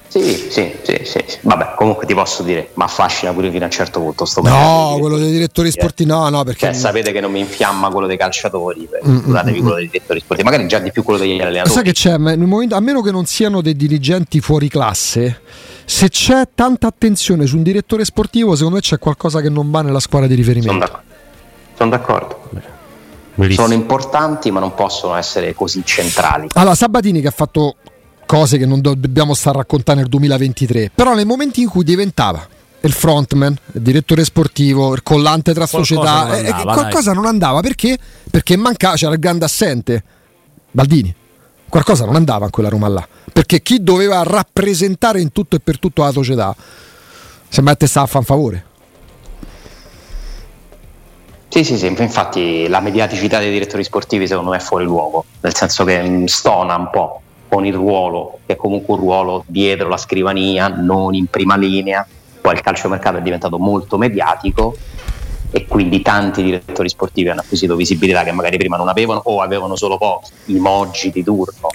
Sì, 0.10 0.22
sì, 0.50 0.74
sì, 0.82 1.02
sì, 1.04 1.24
sì. 1.28 1.38
Vabbè, 1.42 1.76
comunque 1.76 2.08
ti 2.08 2.16
posso 2.16 2.42
dire, 2.42 2.72
ma 2.74 2.86
affascina 2.86 3.32
pure 3.32 3.52
fino 3.52 3.62
a 3.64 3.66
un 3.68 3.72
certo 3.72 4.00
punto 4.00 4.26
sto 4.26 4.42
No, 4.42 4.98
quello 5.00 5.18
dei 5.18 5.30
direttori 5.30 5.70
sportivi, 5.70 6.10
no, 6.10 6.28
no, 6.30 6.44
perché 6.44 6.66
Cioè, 6.66 6.74
sapete 6.74 7.12
che 7.12 7.20
non 7.22 7.32
mi 7.32 7.40
infiamma 7.40 7.90
quello 7.90 8.08
dei 8.08 8.18
calciatori, 8.18 8.90
figuratevi 9.04 9.60
quello 9.60 9.76
dei 9.76 9.88
direttori 9.88 10.20
sportivi, 10.20 10.50
magari 10.50 10.68
già 10.68 10.80
di 10.80 10.92
più 10.92 11.04
quello 11.04 11.20
degli 11.20 11.40
allenatori. 11.40 11.74
Sai 11.74 11.84
che 11.84 11.92
c'è? 11.92 12.18
Momento- 12.18 12.76
a 12.76 12.80
meno 12.80 13.02
che 13.02 13.12
non 13.12 13.26
siano 13.26 13.62
dei 13.62 13.76
dirigenti 13.76 14.40
fuori 14.42 14.68
classe, 14.68 15.42
se 15.86 16.10
c'è 16.10 16.50
tanta 16.56 16.88
attenzione 16.88 17.46
su 17.46 17.58
un 17.58 17.64
direttore 17.64 18.04
sportivo, 18.04 18.56
secondo 18.56 18.78
me 18.78 18.82
c'è 18.82 18.98
qualcosa 18.98 19.42
che 19.42 19.50
non 19.50 19.70
va 19.70 19.84
nella 19.84 20.00
squadra 20.00 20.28
di 20.28 20.34
Sono 20.34 20.48
riferimento. 20.48 20.86
d'accordo. 20.86 21.08
Sono 21.78 21.90
d'accordo. 21.92 22.50
Bellissimo. 23.36 23.68
Sono 23.68 23.80
importanti, 23.80 24.50
ma 24.52 24.60
non 24.60 24.74
possono 24.74 25.14
essere 25.16 25.54
così 25.54 25.82
centrali. 25.86 26.48
Allora, 26.54 26.74
Sabatini 26.76 27.22
che 27.22 27.28
ha 27.28 27.32
fatto 27.32 27.76
cose 28.30 28.60
che 28.60 28.68
non 28.68 28.80
do- 28.80 28.94
dobbiamo 28.94 29.34
stare 29.34 29.58
a 29.58 29.62
raccontare 29.62 30.02
nel 30.02 30.08
2023, 30.08 30.92
però 30.94 31.16
nel 31.16 31.26
momento 31.26 31.62
in 31.62 31.68
cui 31.68 31.84
diventava 31.84 32.48
il 32.82 32.92
frontman, 32.92 33.58
il 33.74 33.82
direttore 33.82 34.24
sportivo, 34.24 34.94
il 34.94 35.02
collante 35.02 35.52
tra 35.52 35.66
Qualcosa 35.66 35.96
società, 35.96 36.26
non 36.26 36.36
eh, 36.36 36.42
eh, 36.42 36.52
andava, 36.52 36.74
qualcosa 36.74 37.14
non 37.14 37.26
andava 37.26 37.62
perché? 37.62 37.98
Perché 38.30 38.56
mancava, 38.56 38.94
c'era 38.94 39.14
il 39.14 39.20
grande 39.20 39.46
assente, 39.46 40.04
Baldini. 40.70 41.12
Qualcosa 41.68 42.06
non 42.06 42.16
andava 42.16 42.46
in 42.46 42.52
quella 42.52 42.70
Roma 42.70 42.88
là, 42.88 43.08
perché 43.34 43.64
chi 43.64 43.82
doveva 43.82 44.22
rappresentare 44.22 45.20
in 45.20 45.32
tutto 45.32 45.56
e 45.56 45.60
per 45.60 45.80
tutto 45.80 46.04
la 46.04 46.12
società 46.12 46.56
sembra 47.48 47.76
che 47.76 47.88
stava 47.88 48.06
a 48.06 48.10
fare 48.10 48.20
un 48.20 48.26
favore. 48.26 48.66
Sì, 51.48 51.64
sì, 51.64 51.80
sì, 51.80 51.88
infatti 51.88 52.68
la 52.68 52.80
mediaticità 52.80 53.40
dei 53.40 53.50
direttori 53.50 53.84
sportivi 53.84 54.28
secondo 54.28 54.52
me 54.52 54.58
è 54.58 54.62
fuori 54.62 54.86
luogo, 54.86 55.26
nel 55.42 55.56
senso 55.56 55.84
che 55.84 56.26
stona 56.28 56.76
un 56.76 56.90
po' 56.92 57.22
con 57.50 57.66
il 57.66 57.74
ruolo, 57.74 58.40
che 58.46 58.54
è 58.54 58.56
comunque 58.56 58.94
un 58.94 59.00
ruolo 59.02 59.44
dietro 59.48 59.90
la 59.90 59.98
scrivania, 59.98 60.68
non 60.68 61.16
in 61.16 61.26
prima 61.26 61.58
linea. 61.58 62.08
Poi 62.40 62.54
il 62.54 62.62
calciomercato 62.62 63.18
è 63.18 63.22
diventato 63.22 63.58
molto 63.58 63.98
mediatico 63.98 64.78
e 65.52 65.66
quindi 65.66 66.02
tanti 66.02 66.44
direttori 66.44 66.88
sportivi 66.90 67.30
hanno 67.30 67.42
acquisito 67.42 67.76
visibilità 67.76 68.24
che 68.24 68.32
magari 68.32 68.58
prima 68.58 68.78
non 68.78 68.88
avevano 68.88 69.22
o 69.26 69.42
avevano 69.42 69.76
solo 69.76 69.98
pochi, 69.98 70.32
i 70.46 70.60
Moggi 70.60 71.10
di 71.12 71.24
turno, 71.24 71.70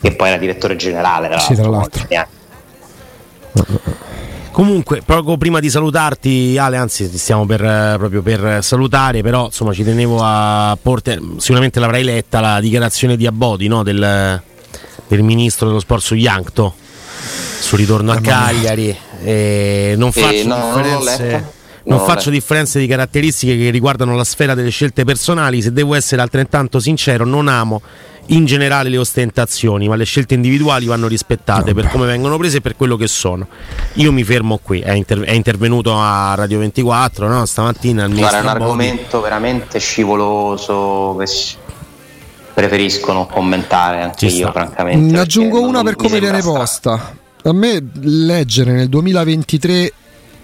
che 0.00 0.16
poi 0.16 0.28
era 0.28 0.38
direttore 0.38 0.76
generale. 0.76 1.28
Tra 1.28 1.38
Sì, 1.38 1.54
tra 1.54 1.68
l'altro, 1.68 2.04
neanche. 2.08 2.36
Comunque, 4.50 5.02
proprio 5.04 5.36
prima 5.36 5.60
di 5.60 5.70
salutarti, 5.70 6.56
Ale, 6.58 6.78
anzi, 6.78 7.08
ti 7.08 7.18
stiamo 7.18 7.46
per, 7.46 7.62
eh, 7.62 7.94
proprio 7.96 8.22
per 8.22 8.58
salutare, 8.60 9.22
però 9.22 9.44
insomma 9.44 9.72
ci 9.72 9.84
tenevo 9.84 10.18
a 10.20 10.76
porre, 10.80 11.20
sicuramente 11.36 11.78
l'avrai 11.78 12.02
letta 12.02 12.40
la 12.40 12.58
dichiarazione 12.58 13.16
di 13.16 13.24
Abodi 13.24 13.68
no? 13.68 13.84
del, 13.84 14.42
del 15.08 15.22
ministro 15.22 15.66
dello 15.66 15.80
sport 15.80 16.02
su 16.02 16.14
Yankto 16.14 16.74
sul 17.60 17.78
ritorno 17.78 18.12
a 18.12 18.20
Cagliari. 18.20 18.96
E 19.22 19.94
non 19.96 20.10
Eh, 20.14 20.20
faccio 20.20 20.46
no, 20.46 20.56
non 20.56 20.82
l'ho 20.82 20.98
differenze. 20.98 21.30
non 21.84 21.98
Non 21.98 22.06
faccio 22.06 22.30
differenze 22.30 22.78
di 22.78 22.86
caratteristiche 22.86 23.56
che 23.56 23.70
riguardano 23.70 24.14
la 24.14 24.24
sfera 24.24 24.54
delle 24.54 24.70
scelte 24.70 25.04
personali. 25.04 25.60
Se 25.62 25.72
devo 25.72 25.94
essere 25.94 26.22
altrettanto 26.22 26.78
sincero, 26.78 27.24
non 27.24 27.48
amo 27.48 27.80
in 28.30 28.44
generale 28.44 28.90
le 28.90 28.98
ostentazioni, 28.98 29.88
ma 29.88 29.96
le 29.96 30.04
scelte 30.04 30.34
individuali 30.34 30.84
vanno 30.84 31.08
rispettate 31.08 31.72
per 31.72 31.88
come 31.88 32.04
vengono 32.04 32.36
prese 32.36 32.58
e 32.58 32.60
per 32.60 32.76
quello 32.76 32.96
che 32.96 33.08
sono. 33.08 33.48
Io 33.94 34.12
mi 34.12 34.22
fermo 34.22 34.58
qui. 34.62 34.80
È, 34.80 34.92
inter- 34.92 35.24
è 35.24 35.32
intervenuto 35.32 35.98
a 35.98 36.34
Radio 36.36 36.58
24 36.58 37.26
no? 37.26 37.46
stamattina. 37.46 38.04
Il 38.04 38.14
Guarda, 38.14 38.38
è 38.38 38.42
un 38.42 38.48
argomento 38.48 39.20
veramente 39.22 39.78
scivoloso 39.78 41.16
che 41.18 41.26
s- 42.58 42.68
preferisco 42.68 43.12
non 43.12 43.26
commentare 43.26 44.02
anche 44.02 44.26
io, 44.26 44.48
sta. 44.48 44.52
francamente. 44.52 44.98
Ne 45.00 45.06
perché 45.08 45.22
aggiungo 45.22 45.60
una 45.62 45.82
per 45.82 45.96
come 45.96 46.18
viene 46.20 46.40
posta. 46.42 47.16
A 47.44 47.52
me 47.52 47.82
leggere 48.02 48.72
nel 48.72 48.88
2023 48.88 49.92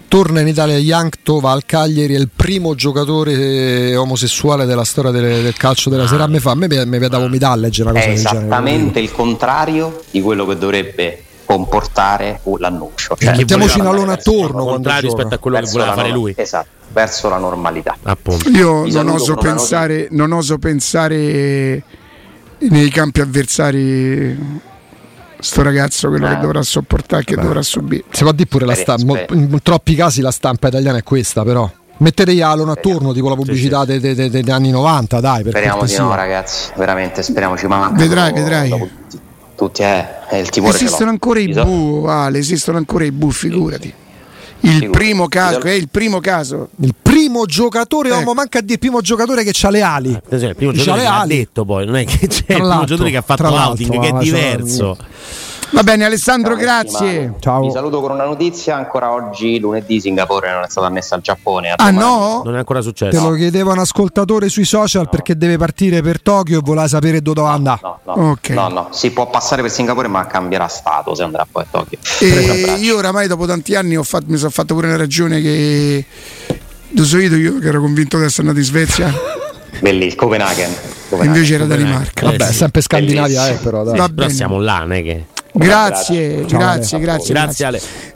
torna 0.07 0.39
in 0.39 0.47
Italia 0.47 0.77
Yankto, 0.77 1.39
va 1.39 1.51
al 1.51 1.65
Cagliari, 1.65 2.13
è 2.13 2.17
il 2.17 2.29
primo 2.33 2.73
giocatore 2.73 3.33
eh, 3.33 3.95
omosessuale 3.97 4.65
della 4.65 4.83
storia 4.85 5.11
delle- 5.11 5.41
del 5.41 5.55
calcio 5.57 5.89
della 5.89 6.07
Serie 6.07 6.23
A. 6.23 6.27
Mi 6.27 6.39
fa, 6.39 6.51
a 6.51 6.55
me 6.55 6.67
mi 6.69 6.77
viene 6.85 7.07
da 7.09 7.17
vomitare 7.17 7.53
a 7.53 7.57
leggere 7.57 7.89
una 7.89 7.99
È 7.99 8.03
cosa 8.03 8.13
del 8.15 8.23
genere. 8.23 8.45
esattamente 8.45 8.99
il 8.99 9.11
contrario 9.11 10.01
di 10.11 10.21
quello 10.21 10.45
che 10.45 10.57
dovrebbe 10.57 11.23
comportare 11.45 12.39
l'annuncio. 12.57 13.15
Cioè, 13.19 13.35
Mettiamoci 13.35 13.79
una 13.79 13.91
lona 13.91 14.13
attorno 14.13 14.51
quando 14.63 14.71
contrario 14.71 15.01
rispetto 15.09 15.35
a 15.35 15.37
quello 15.37 15.59
che 15.59 15.69
voleva 15.69 15.89
fare 15.93 16.07
norma- 16.07 16.15
lui. 16.23 16.33
Esatto, 16.37 16.67
verso 16.91 17.29
la 17.29 17.37
normalità. 17.37 17.95
Appunto. 18.03 18.49
Io 18.49 18.85
non 18.87 19.09
oso, 19.09 19.35
pensare, 19.35 20.07
non 20.11 20.31
oso 20.31 20.57
pensare 20.57 21.83
nei 22.59 22.89
campi 22.89 23.21
avversari 23.21 24.63
sto 25.39 25.61
ragazzo 25.61 26.07
quello 26.09 26.27
Eh. 26.27 26.35
che 26.35 26.39
dovrà 26.39 26.61
sopportare 26.63 27.23
che 27.23 27.35
dovrà 27.35 27.61
subire 27.61 28.03
Si 28.11 28.23
può 28.23 28.31
dire 28.31 28.47
pure 28.47 28.65
la 28.65 28.73
Speri- 28.75 28.99
stampa, 29.01 29.33
in 29.33 29.59
troppi 29.61 29.95
casi 29.95 30.21
la 30.21 30.31
stampa 30.31 30.67
italiana 30.69 30.97
è 30.97 31.03
questa 31.03 31.43
però. 31.43 31.69
Mettetegli 31.97 32.41
Alon 32.41 32.69
attorno, 32.69 33.13
tipo 33.13 33.29
la 33.29 33.35
pubblicità 33.35 33.85
dei- 33.85 33.99
dei- 34.01 34.15
dei- 34.15 34.29
degli 34.29 34.49
anni 34.51 34.69
90, 34.69 35.21
dai, 35.21 35.43
per 35.43 35.51
Speriamo 35.51 35.75
di 35.75 35.79
cortesia. 35.79 36.03
no, 36.03 36.13
ragazzi. 36.15 36.71
Veramente, 36.75 37.23
speriamo 37.23 37.55
ci 37.57 37.67
manca. 37.67 37.95
Vedrai, 37.95 38.33
vedrai. 38.33 38.69
Tutti, 38.69 39.19
tutti 39.55 39.81
eh, 39.81 40.05
eh, 40.29 40.39
il 40.39 40.49
timore 40.49 40.75
esistono 40.75 41.09
ancora 41.11 41.39
i 41.39 41.47
bu 41.53 42.03
Ale, 42.05 42.39
esistono 42.39 42.77
ancora 42.77 43.05
i 43.05 43.11
bu 43.13 43.29
figurati 43.31 43.93
il 44.61 44.89
primo 44.89 45.27
caso 45.27 45.59
è 45.61 45.71
il 45.71 45.89
primo 45.89 46.19
caso 46.19 46.69
Il 46.81 46.95
primo 46.99 47.45
giocatore, 47.45 48.09
Ecco. 48.09 48.17
uomo, 48.17 48.33
manca 48.33 48.59
a 48.59 48.61
dire 48.61 48.73
il 48.73 48.79
primo 48.79 49.01
giocatore 49.01 49.43
che 49.43 49.53
ha 49.61 49.69
le 49.69 49.81
ali. 49.81 50.13
Attenzione, 50.13 50.49
il 50.51 50.55
primo 50.55 50.71
giocatore 50.71 51.01
che 51.01 51.07
ali. 51.07 51.37
detto 51.37 51.65
poi, 51.65 51.85
non 51.85 51.95
è 51.97 52.05
che 52.05 52.27
c'è 52.27 52.43
il 52.47 52.61
primo 52.61 52.83
giocatore 52.85 53.11
che 53.11 53.17
ha 53.17 53.21
fatto 53.21 53.43
tra 53.43 53.51
l'altro, 53.51 53.85
outing, 53.85 54.01
che 54.01 54.07
è 54.07 54.19
diverso. 54.23 54.97
Va 55.71 55.83
bene 55.83 56.05
Alessandro 56.05 56.53
Ciao, 56.53 56.61
grazie. 56.61 57.33
Ciao. 57.39 57.61
Vi 57.61 57.71
saluto 57.71 58.01
con 58.01 58.11
una 58.11 58.23
notizia. 58.25 58.75
Ancora 58.75 59.11
oggi, 59.11 59.59
lunedì, 59.59 59.99
Singapore 59.99 60.51
non 60.51 60.63
è 60.63 60.69
stata 60.69 60.87
annessa 60.87 61.15
al 61.15 61.21
Giappone. 61.21 61.71
ah 61.71 61.75
domani. 61.77 61.97
no? 61.97 62.41
Non 62.45 62.55
è 62.55 62.59
ancora 62.59 62.79
Te 62.79 62.85
lo 62.85 62.91
successo. 62.91 63.31
chiedeva 63.33 63.71
un 63.73 63.79
ascoltatore 63.79 64.49
sui 64.49 64.65
social 64.65 65.09
perché 65.09 65.35
deve 65.37 65.57
partire 65.57 66.01
per 66.01 66.21
Tokyo 66.21 66.59
e 66.59 66.61
voleva 66.63 66.87
sapere 66.87 67.21
dove 67.21 67.33
dove 67.35 67.49
andare. 67.49 67.79
No, 67.81 67.99
no, 68.05 68.29
Ok. 68.31 68.49
no, 68.49 68.67
no, 68.69 68.87
si 68.91 69.11
può 69.11 69.29
passare 69.29 69.61
per 69.61 69.71
Singapore, 69.71 70.07
ma 70.07 70.25
cambierà 70.27 70.67
stato 70.67 71.13
se 71.15 71.23
andrà 71.23 71.45
poi 71.49 71.63
a 71.63 71.67
Tokyo. 71.69 71.97
E 72.21 72.75
io 72.79 72.97
oramai 72.97 73.27
dopo 73.27 73.45
tanti 73.45 73.75
anni 73.75 73.95
ho 73.97 74.03
fatto- 74.03 74.25
mi 74.27 74.37
sono 74.37 74.51
fatto 74.51 74.73
pure 74.73 74.87
una 74.87 74.97
ragione 74.97 75.41
che 75.41 76.05
lo 76.89 77.03
so 77.03 77.17
io, 77.17 77.35
io 77.35 77.59
che 77.59 77.67
ero 77.67 77.81
convinto 77.81 78.17
di 78.17 78.23
essere 78.23 78.47
andato 78.47 78.59
in 78.59 78.65
Svezia 78.65 79.11
Bellissimo, 79.81 80.21
Copenaghen. 80.23 80.73
Copenaghen. 81.09 81.35
invece 81.35 81.53
era 81.55 81.63
Copenaghen. 81.63 81.85
Danimarca 81.91 82.21
Eh, 82.21 82.37
Vabbè, 82.37 82.45
sì. 82.51 82.53
sempre 82.53 82.81
Scandinavia, 82.81 83.47
eh, 83.49 83.53
però 83.55 83.83
dai. 83.83 83.97
Va 83.97 84.05
Però 84.05 84.13
bene. 84.13 84.29
siamo 84.33 84.59
là, 84.61 84.79
non 84.79 84.93
è 84.93 85.03
che. 85.03 85.25
Grazie 85.55 86.45
grazie 86.45 86.97
Ale. 86.97 87.05
grazie 87.05 87.33
Grazie 87.33 87.67
Ale. 87.67 87.79